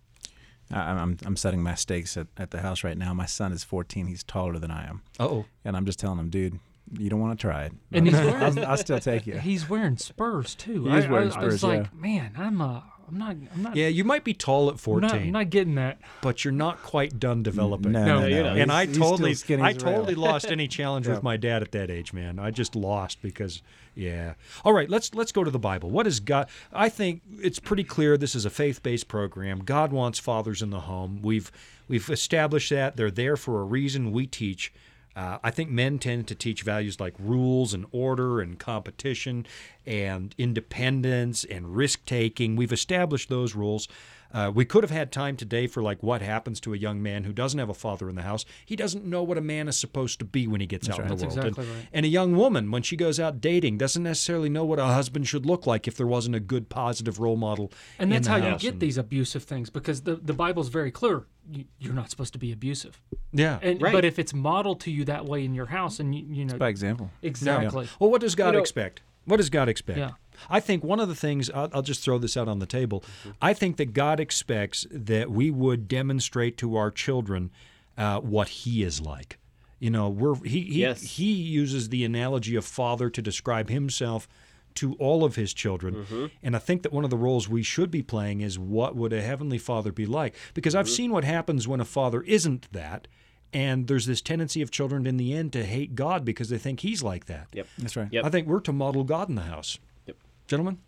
[0.74, 3.14] I, I'm I'm setting my stakes at, at the house right now.
[3.14, 4.08] My son is 14.
[4.08, 6.60] He's taller than I am, Oh, and I'm just telling him, dude,
[6.98, 7.72] you don't want to try it.
[7.92, 9.38] And he's I'll, wearing- I'll, I'll still take you.
[9.38, 10.86] He's wearing spurs too.
[10.86, 11.70] He I, is wearing I, I was spurs, yeah.
[11.82, 13.88] like, man, I'm uh, I'm not, I'm not, yeah.
[13.88, 16.00] You might be tall at I'm 14, not, I'm not getting that.
[16.22, 17.94] but you're not quite done developing.
[17.94, 18.48] No, No, no, no.
[18.50, 19.76] and He's- I he's still totally, I as a rail.
[19.78, 22.38] totally lost any challenge with my dad at that age, man.
[22.38, 23.62] I just lost because,
[23.96, 24.34] yeah.
[24.66, 25.90] All right, let's let's go to the Bible.
[25.90, 26.50] What is God?
[26.74, 28.18] I think it's pretty clear.
[28.18, 29.60] This is a faith-based program.
[29.60, 31.22] God wants fathers in the home.
[31.22, 31.50] We've
[31.88, 34.12] we've established that they're there for a reason.
[34.12, 34.74] We teach.
[35.16, 39.48] Uh, I think men tend to teach values like rules and order and competition
[39.88, 42.56] and independence and risk taking.
[42.56, 43.88] We've established those rules.
[44.34, 47.24] Uh, we could have had time today for like what happens to a young man
[47.24, 48.44] who doesn't have a father in the house.
[48.66, 51.08] He doesn't know what a man is supposed to be when he gets out in
[51.08, 51.48] the That's world.
[51.48, 51.88] exactly and, right.
[51.94, 55.30] and a young woman, when she goes out dating, doesn't necessarily know what a husband
[55.30, 57.72] should look like if there wasn't a good, positive role model.
[57.98, 60.68] And in that's the how you get And- these abusive things because the, the Bible's
[60.68, 61.24] very clear.
[61.50, 63.00] You, you're not supposed to be abusive.
[63.32, 63.60] Yeah.
[63.62, 63.94] And Right.
[63.94, 66.58] but if it's modeled to you that way in your house, and you, you know
[66.58, 67.12] By example.
[67.22, 69.02] exactly, Well, what does God know- expect?
[69.28, 70.00] What does God expect?
[70.00, 70.12] Yeah.
[70.50, 73.04] I think one of the things, I'll, I'll just throw this out on the table.
[73.42, 77.52] I think that God expects that we would demonstrate to our children
[77.98, 79.38] uh, what He is like.
[79.80, 81.02] You know, we're he he, Yes.
[81.18, 84.28] he uses the analogy of father to describe himself
[84.76, 86.32] to all of his children.
[86.44, 89.12] And I think that one of the roles we should be playing is what would
[89.14, 90.36] a heavenly father be like?
[90.54, 93.08] Because I've seen what happens when a father isn't that.
[93.54, 96.82] And there's this tendency of children in the end to hate God because they think
[96.82, 97.48] he's like that.
[97.54, 97.68] Yep.
[97.80, 98.10] That's right.
[98.12, 98.26] Yep.
[98.26, 99.80] I think we're to model God in the house.
[100.06, 100.18] Yep.
[100.48, 100.80] Gentlemen?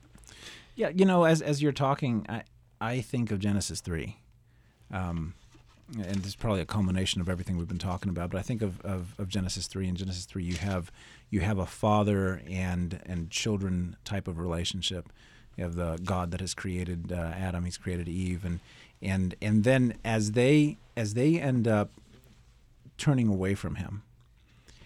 [0.76, 2.44] Yeah, you know, as as you're talking, I
[2.80, 4.18] I think of Genesis three,
[4.92, 5.34] um,
[5.94, 8.30] and it's probably a culmination of everything we've been talking about.
[8.30, 9.90] But I think of, of, of Genesis three.
[9.90, 10.90] In Genesis three, you have
[11.30, 15.10] you have a father and and children type of relationship.
[15.58, 17.66] You have the God that has created uh, Adam.
[17.66, 18.62] He's created Eve, and
[19.02, 21.92] and and then as they as they end up
[23.00, 24.04] turning away from Him,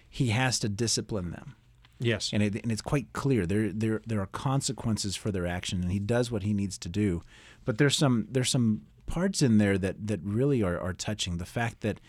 [0.09, 1.55] He has to discipline them
[1.99, 2.31] Yes.
[2.33, 5.91] and it, and it's quite clear there there there are consequences for their action, and
[5.91, 7.21] he does what he needs to do.
[7.65, 11.37] But there's some there's some parts in there that that really are, are touching.
[11.37, 11.99] The fact that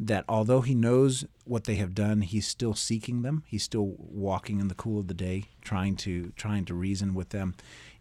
[0.00, 3.44] that although he knows what they have done, he's still seeking them.
[3.46, 7.28] He's still walking in the cool of the day, trying to trying to reason with
[7.28, 7.54] them.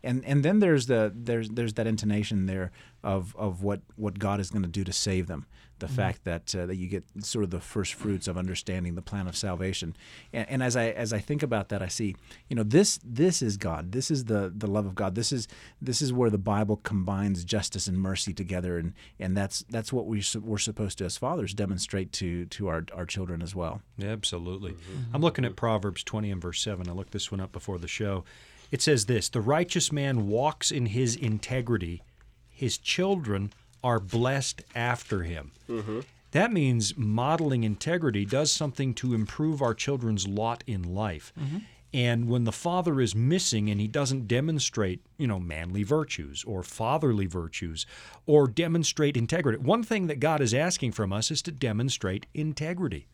[0.04, 2.72] And and then there's the there's there's that intonation there
[3.04, 5.46] of of what what God is going to do to save them.
[5.84, 9.02] The fact that uh, that you get sort of the first fruits of understanding the
[9.02, 9.98] plan of salvation.
[10.32, 12.16] And, and as I as I think about that, I see,
[12.48, 13.92] you know, this this is God.
[13.92, 15.16] This is the the love of God.
[15.16, 15.50] This is
[15.82, 20.06] this is where the Bible combines justice and mercy together, and and that's that's what
[20.06, 23.82] we su- we're supposed to as fathers demonstrate to to our our children as well.
[24.02, 24.76] Absolutely.
[25.14, 26.88] I'm looking at Proverbs 20 and verse 7.
[26.88, 28.24] I looked this one up before the show.
[28.72, 32.04] It says this The righteous man walks in his integrity,
[32.50, 33.52] his children
[33.84, 35.52] are blessed after him.
[35.70, 36.02] Mm-hmm.
[36.32, 41.32] That means modeling integrity does something to improve our children's lot in life.
[41.40, 41.58] Mm-hmm.
[41.94, 46.64] And when the father is missing and he doesn't demonstrate, you know, manly virtues or
[46.64, 47.86] fatherly virtues
[48.26, 53.06] or demonstrate integrity, one thing that God is asking from us is to demonstrate integrity.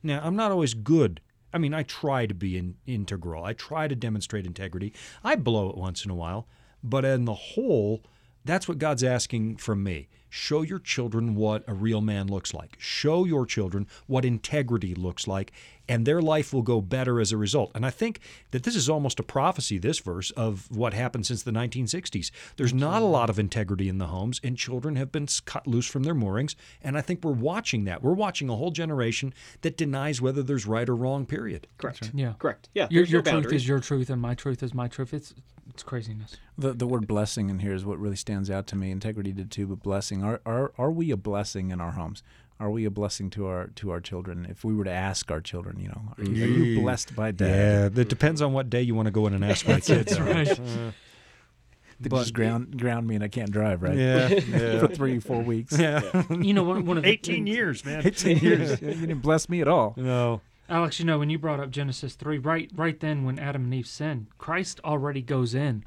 [0.00, 1.20] Now, I'm not always good.
[1.52, 3.44] I mean, I try to be in, integral.
[3.44, 4.92] I try to demonstrate integrity.
[5.24, 6.46] I blow it once in a while,
[6.84, 8.02] but in the whole,
[8.44, 10.08] that's what God's asking from me.
[10.28, 12.76] Show your children what a real man looks like.
[12.78, 15.52] Show your children what integrity looks like,
[15.90, 17.72] and their life will go better as a result.
[17.74, 18.20] And I think
[18.52, 22.30] that this is almost a prophecy, this verse, of what happened since the 1960s.
[22.56, 25.88] There's not a lot of integrity in the homes, and children have been cut loose
[25.88, 26.54] from their moorings.
[26.80, 28.04] And I think we're watching that.
[28.04, 31.66] We're watching a whole generation that denies whether there's right or wrong, period.
[31.76, 32.12] Correct.
[32.14, 32.34] Yeah.
[32.38, 32.68] Correct.
[32.72, 32.86] Yeah.
[32.88, 35.12] Your, there's your truth is your truth, and my truth is my truth.
[35.12, 35.34] It's
[35.68, 36.36] it's craziness.
[36.56, 38.92] The the word blessing in here is what really stands out to me.
[38.92, 40.22] Integrity did too, but blessing.
[40.22, 42.22] Are are are we a blessing in our homes?
[42.60, 44.46] Are we a blessing to our to our children?
[44.48, 47.30] If we were to ask our children, you know, are you, are you blessed by
[47.32, 47.94] dad?
[47.96, 50.20] Yeah, it depends on what day you want to go in and ask my kids.
[50.20, 50.60] right.
[52.02, 53.94] They But- just ground ground me and I can't drive, right?
[53.96, 54.78] Yeah, yeah.
[54.80, 55.78] For three four weeks.
[55.78, 56.00] yeah.
[56.30, 58.06] You know, one, one of the 18 years, man.
[58.06, 58.80] Eighteen years.
[58.80, 59.92] you didn't bless me at all.
[59.98, 60.40] No.
[60.70, 63.74] Alex, you know, when you brought up Genesis 3, right right then when Adam and
[63.74, 65.84] Eve sinned, Christ already goes in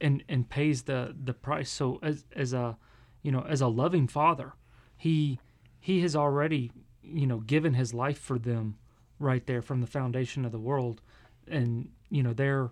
[0.00, 1.70] and and pays the the price.
[1.70, 2.76] So as as a
[3.22, 4.54] you know, as a loving father,
[4.96, 5.38] he
[5.82, 6.70] he has already,
[7.02, 8.76] you know, given his life for them
[9.18, 11.02] right there from the foundation of the world.
[11.48, 12.70] And, you know, they're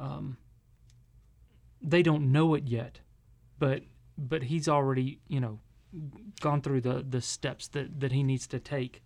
[0.00, 0.38] um
[1.82, 3.00] they don't know it yet,
[3.58, 3.82] but
[4.18, 5.58] but he's already, you know,
[6.40, 9.02] gone through the the steps that that he needs to take.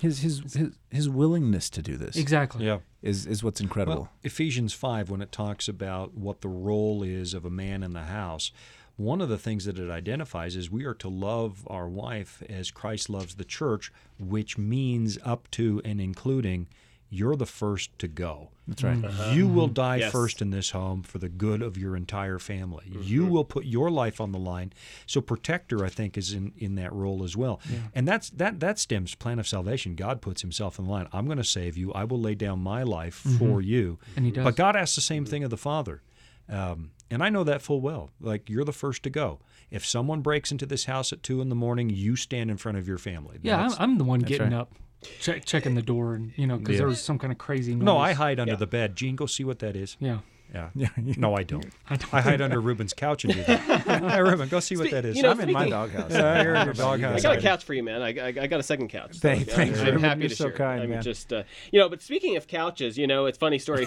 [0.00, 2.66] His his his, his willingness to do this Exactly.
[2.66, 2.78] Yeah.
[3.00, 4.02] is is what's incredible.
[4.02, 7.92] Well, Ephesians 5, when it talks about what the role is of a man in
[7.92, 8.50] the house,
[8.96, 12.70] one of the things that it identifies is we are to love our wife as
[12.70, 16.68] Christ loves the church, which means up to and including
[17.14, 18.48] you're the first to go.
[18.66, 18.96] That's right.
[18.96, 19.36] Mm-hmm.
[19.36, 19.74] You will mm-hmm.
[19.74, 20.12] die Yes.
[20.12, 22.86] first in this home for the good of your entire family.
[22.88, 23.02] Mm-hmm.
[23.02, 24.72] You will put your life on the line.
[25.06, 27.60] So protector, I think, is in, in that role as well.
[27.94, 29.94] And that's that that stems plan of salvation.
[29.94, 31.06] God puts himself in the line.
[31.12, 31.92] I'm going to save you.
[31.92, 33.98] I will lay down my life for you.
[34.16, 34.44] And he does.
[34.44, 36.00] But God asks the same thing of the Father.
[36.48, 38.10] Um, and I know that full well.
[38.20, 39.38] Like you're the first to go.
[39.70, 42.78] If someone breaks into this house at two in the morning, you stand in front
[42.78, 43.38] of your family.
[43.42, 44.60] Yeah, I'm, I'm the one getting right.
[44.60, 44.74] up,
[45.20, 46.78] check, checking the door, and you know, because Yeah.
[46.78, 47.84] there was some kind of crazy noise.
[47.84, 48.58] no, I hide under Yeah.
[48.58, 48.96] the bed.
[48.96, 49.96] Jean, go see what that is.
[50.00, 50.18] Yeah,
[50.54, 50.68] Yeah.
[50.74, 50.88] Yeah.
[51.16, 51.64] No, I don't.
[51.88, 52.12] I don't.
[52.14, 53.60] I hide under Ruben's couch and do that.
[54.10, 55.16] hey, Ruben, go see what that is.
[55.16, 56.10] you know, I'm in my speaking- doghouse.
[56.12, 57.18] Yeah, you're in your doghouse.
[57.18, 58.02] I got a couch for you, man.
[58.02, 59.14] I, I, I got a second couch.
[59.14, 60.00] so Thank- I'm- thanks, I'm, Ruben.
[60.02, 60.52] happy You're to so share.
[60.56, 61.02] kind, I'm man.
[61.02, 61.88] just, uh, you know.
[61.88, 63.86] But speaking of couches, you know, it's a funny story.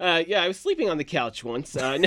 [0.00, 1.76] uh, yeah, I was sleeping on the couch once.
[1.76, 1.98] Uh,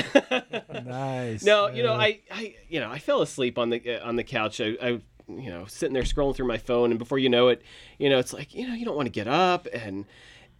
[0.83, 1.43] Nice.
[1.43, 4.23] no, you know, I, I, you know, I fell asleep on the uh, on the
[4.23, 4.59] couch.
[4.61, 4.87] I, I,
[5.27, 7.61] you know, sitting there scrolling through my phone, and before you know it,
[7.97, 10.05] you know, it's like, you know, you don't want to get up, and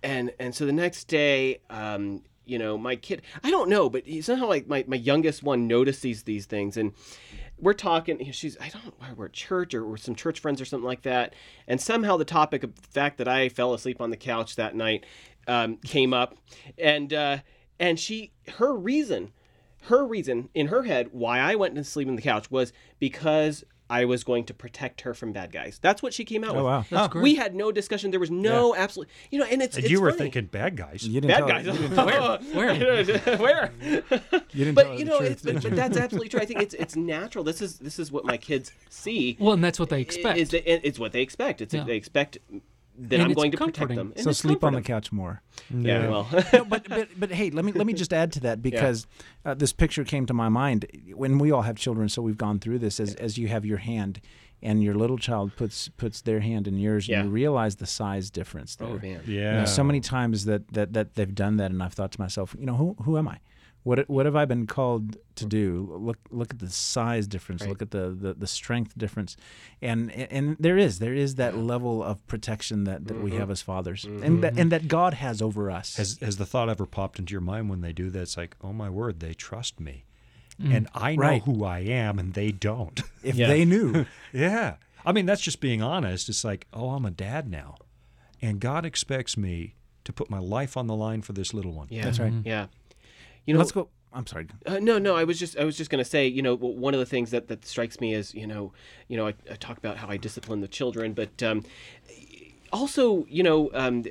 [0.04, 4.04] and and so the next day, um, you know, my kid, I don't know, but
[4.22, 6.94] somehow like my, my youngest one noticed these these things, and
[7.58, 8.32] we're talking.
[8.32, 11.04] She's I don't know we're at church or we're some church friends or something like
[11.04, 11.34] that,
[11.68, 14.76] and somehow the topic of the fact that I fell asleep on the couch that
[14.76, 15.06] night
[15.48, 16.36] um, came up,
[16.78, 17.38] and uh,
[17.80, 19.32] and she her reason
[19.84, 23.64] her reason in her head why I went to sleep on the couch was because
[23.94, 25.78] I was going to protect her from bad guys.
[25.80, 26.64] That's what she came out oh, with.
[26.64, 26.86] wow.
[26.90, 27.22] That's great.
[27.22, 28.10] We had no discussion.
[28.10, 30.24] There was no absolute, you know, and it's, And it's you were funny.
[30.32, 31.08] thinking bad guys.
[31.08, 31.66] You didn't bad tell, guys.
[31.68, 31.96] You didn't,
[32.56, 33.38] Where?
[33.38, 33.72] Where?
[34.52, 36.40] you didn't but you know, truth, it's, but, but that's absolutely true.
[36.40, 37.44] I think it's it's natural.
[37.44, 39.38] This is this is what my kids see.
[39.40, 40.40] well, and that's what they expect.
[40.40, 41.62] Is that, it's what they expect.
[41.62, 41.84] It's Yeah.
[41.84, 42.40] they expect
[42.98, 43.88] that And I'm it's going to comforting.
[43.88, 44.14] protect them.
[44.16, 45.42] And so it's sleep on the couch more.
[45.74, 46.08] Yeah.
[46.10, 46.28] Well.
[46.54, 49.08] no, but, but but hey, let me let me just add to that because
[49.46, 52.10] uh, this picture came to my mind when we all have children.
[52.10, 54.20] So we've gone through this as as you have your hand,
[54.62, 57.20] and your little child puts puts their hand in yours, Yeah.
[57.22, 58.88] and you realize the size difference there.
[58.88, 59.22] oh man.
[59.26, 59.60] You Yeah.
[59.60, 62.56] know, so many times that, that that they've done that, and I've thought to myself,
[62.60, 63.40] you know, who who am I?
[63.84, 65.50] What what have I been called to hmm.
[65.50, 65.98] do?
[66.00, 67.62] Look look at the size difference.
[67.62, 67.70] Right.
[67.70, 69.36] Look at the, the, the strength difference,
[69.82, 73.40] and and there is there is that level of protection that, that we mm-hmm.
[73.40, 74.24] have as fathers, mm-hmm.
[74.24, 74.88] and that and that mm-hmm.
[74.88, 75.98] God has over us.
[75.98, 78.22] Has has the thought ever popped into your mind when they do that?
[78.22, 80.06] It's like, oh my word, they trust me,
[80.62, 80.74] mm.
[80.74, 81.44] and I know Right.
[81.44, 83.02] who I am, and they don't.
[83.24, 83.48] if Yeah.
[83.48, 84.76] they knew, yeah,
[85.06, 86.30] I mean that's just being honest.
[86.30, 87.76] It's like, oh, I'm a dad now,
[88.42, 89.76] and God expects me
[90.06, 91.88] to put my life on the line for this little one.
[91.90, 92.34] Yeah, That's right.
[92.44, 92.68] Yeah,
[93.46, 93.90] you know, let's go.
[94.14, 94.48] I'm sorry.
[94.66, 95.16] Uh, no, no.
[95.16, 97.32] I was just, I was just going to say, you know, one of the things
[97.32, 98.72] that, that strikes me is, you know,
[99.08, 101.64] you know, I, I talk about how I discipline the children, but um,
[102.72, 104.04] also, you know, um,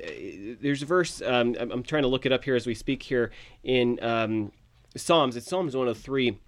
[0.61, 1.21] there's a verse.
[1.21, 3.31] Um, I'm, I'm trying to look it up here as we speak here
[3.63, 4.51] in um,
[4.95, 5.35] Psalms.
[5.35, 6.39] It's Psalms 103.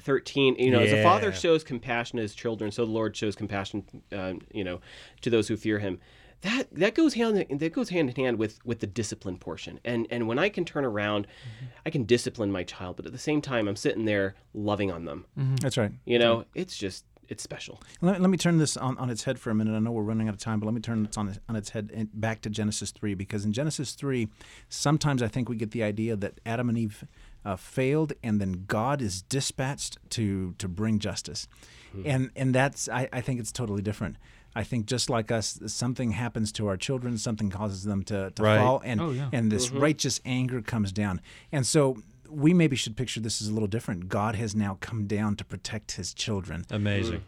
[0.00, 3.36] 13 you know as a father shows compassion to his children so the lord shows
[3.36, 4.80] compassion um, you know
[5.20, 6.00] to those who fear him
[6.42, 10.06] that that goes hand that goes hand in hand with with the discipline portion and
[10.10, 11.66] and when i can turn around mm-hmm.
[11.86, 15.04] i can discipline my child but at the same time i'm sitting there loving on
[15.04, 15.56] them mm-hmm.
[15.56, 15.92] That's right.
[16.04, 19.38] you know it's just it's special Let, let me turn this on, on its head
[19.38, 19.74] for a minute.
[19.74, 21.56] I know we're running out of time, but let me turn this on, its- on
[21.56, 24.28] its head and back to Genesis 3 because in Genesis 3,
[24.68, 27.04] sometimes I think we get the idea that Adam and Eve
[27.44, 31.48] uh, failed and then God is dispatched to, to bring justice.
[31.92, 32.02] Hmm.
[32.04, 34.16] And, and that's, I, I think it's totally different.
[34.54, 38.42] I think just like us, something happens to our children, something causes them to, to
[38.42, 38.58] Right.
[38.58, 39.30] fall, and, Oh, yeah.
[39.32, 39.80] and this mm-hmm.
[39.80, 41.20] righteous anger comes down.
[41.50, 44.08] And so we maybe should picture this as a little different.
[44.08, 46.64] God has now come down to protect his children.
[46.70, 47.20] Amazing.
[47.20, 47.22] Mm.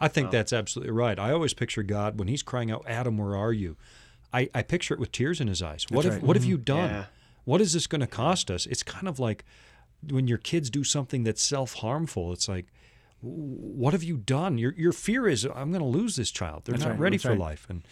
[0.00, 1.18] I think that's absolutely right.
[1.18, 3.76] I always picture God when He's crying out, "Adam, where are you?"
[4.32, 5.86] I, I picture it with tears in His eyes.
[5.88, 6.26] What That's have right.
[6.26, 6.50] What have mm-hmm.
[6.50, 6.90] you done?
[6.90, 7.04] Yeah.
[7.44, 8.66] What is this going to cost us?
[8.66, 9.44] It's kind of like
[10.10, 12.32] when your kids do something that's self harmful.
[12.32, 12.72] It's like, w-
[13.24, 14.58] what have you done?
[14.58, 16.64] Your your fear is, I'm going to lose this child.
[16.64, 17.00] They're That's not right.
[17.00, 17.38] ready for right.
[17.38, 17.66] life.
[17.68, 17.82] And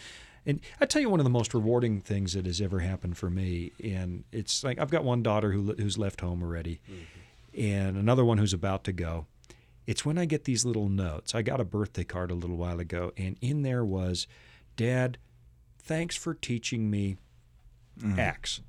[0.45, 3.31] and I tell you, one of the most rewarding things that has ever happened for
[3.31, 6.81] me, and it's like I've got one daughter who who's left home already,
[7.57, 9.27] and another one who's about to go.
[9.87, 11.35] It's when I get these little notes.
[11.35, 14.27] I got a birthday card a little while ago, and in there was,
[14.77, 15.19] "Dad,
[15.79, 17.17] thanks for teaching me
[18.17, 18.61] X."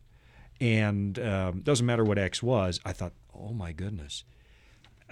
[0.62, 2.80] And um, doesn't matter what X was.
[2.86, 4.24] I thought, oh my goodness.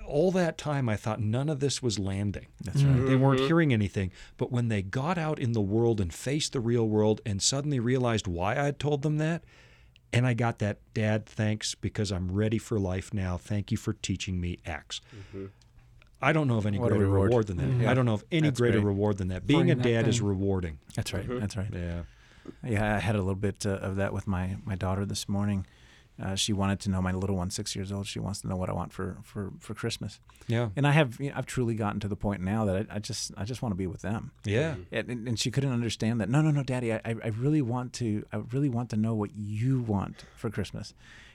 [0.05, 2.47] All that time, I thought none of this was landing.
[2.61, 3.05] That's right.
[3.05, 3.47] They weren't mm-hmm.
[3.47, 4.11] hearing anything.
[4.37, 7.79] But when they got out in the world and faced the real world and suddenly
[7.79, 9.43] realized why I had told them that,
[10.13, 13.37] and I got that, Dad, thanks, because I'm ready for life now.
[13.37, 14.99] Thank you for teaching me X.
[15.15, 15.45] Mm-hmm.
[16.21, 17.29] I don't know of any What greater reward.
[17.29, 17.83] reward, than that.
[17.83, 17.91] Yeah.
[17.91, 18.87] I don't know of any That's greater great.
[18.87, 19.47] reward than that.
[19.47, 20.79] Being Bring a dad is rewarding.
[20.95, 21.25] That's right.
[21.27, 21.69] That's right.
[21.71, 22.01] Yeah.
[22.63, 25.65] Yeah, I had a little bit uh, of that with my, my daughter this morning.
[26.21, 28.05] Uh, she wanted to know my little one, six years old.
[28.05, 30.69] She wants to know what I want for, for, for Christmas, Yeah.
[30.75, 32.99] and I have you know, I've truly gotten to the point now that I, I
[32.99, 34.31] just I just want to be with them.
[34.45, 34.75] Yeah.
[34.91, 36.29] And, and and she couldn't understand that.
[36.29, 39.31] No, no, no, Daddy, I, I really want to I really want to know what
[39.35, 40.93] you want for Christmas.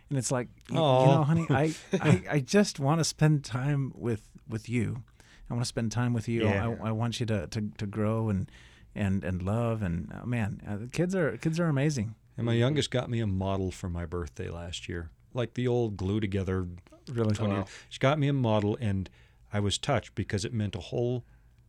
[0.09, 3.93] And it's like you, you know, honey, I, I, I just want to spend time
[3.97, 5.03] with with you.
[5.51, 6.45] I want to spend time with you.
[6.45, 6.75] Yeah.
[6.83, 8.49] I, I want you to, to, to grow and
[8.95, 12.15] and and love and uh, man, uh, kids are kids are amazing.
[12.37, 15.97] And my youngest got me a model for my birthday last year, like the old
[15.97, 16.67] glue together.
[17.11, 17.35] Really?
[17.35, 17.67] 20 years.
[17.89, 19.09] She got me a model, and
[19.53, 21.25] I was touched because it meant a whole,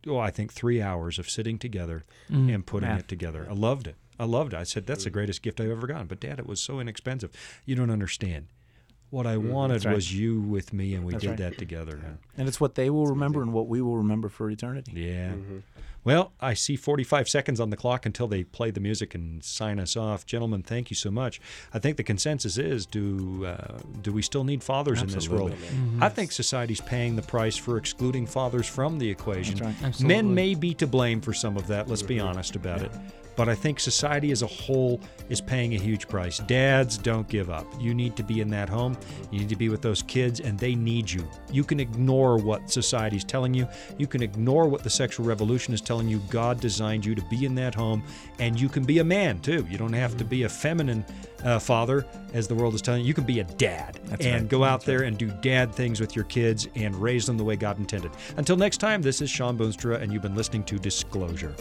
[0.06, 2.52] oh, I think three hours of sitting together mm.
[2.52, 2.98] and putting Yeah.
[2.98, 3.46] it together.
[3.48, 3.96] I loved it.
[4.18, 4.56] I loved it.
[4.58, 6.06] I said, that's the greatest gift I've ever gotten.
[6.08, 7.30] But, Dad, it was so inexpensive.
[7.64, 8.48] You don't understand.
[9.10, 9.94] What I mm, wanted right.
[9.94, 11.38] was you with me, and we That's did right.
[11.38, 12.18] that together.
[12.36, 14.92] And it's what they will remember and what we will remember for eternity.
[14.94, 15.30] Yeah.
[15.30, 15.58] Mm-hmm.
[16.08, 19.78] Well, I see 45 seconds on the clock until they play the music and sign
[19.78, 20.24] us off.
[20.24, 21.38] Gentlemen, thank you so much.
[21.74, 25.52] I think the consensus is do uh, do we still need fathers in this world?
[25.52, 25.98] Absolutely.
[26.00, 29.56] I think society's paying the price for excluding fathers from the equation.
[29.56, 29.86] That's right.
[29.86, 30.16] Absolutely.
[30.16, 32.90] Men may be to blame for some of that, let's be honest about it.
[33.38, 36.38] But I think society as a whole is paying a huge price.
[36.38, 37.66] Dads, don't give up.
[37.80, 38.98] You need to be in that home.
[39.30, 41.24] You need to be with those kids, and they need you.
[41.52, 43.68] You can ignore what society's telling you.
[43.96, 46.18] You can ignore what the sexual revolution is telling you.
[46.30, 48.02] God designed you to be in that home,
[48.40, 49.64] and you can be a man too.
[49.70, 51.04] You don't have to be a feminine
[51.44, 53.06] uh, father, as the world is telling you.
[53.06, 54.48] You can be a dad That's and right.
[54.48, 57.54] go out there and do dad things with your kids and raise them the way
[57.54, 58.10] God intended.
[58.36, 61.54] Until next time, this is Shawn Boonstra, and you've been listening to Disclosure.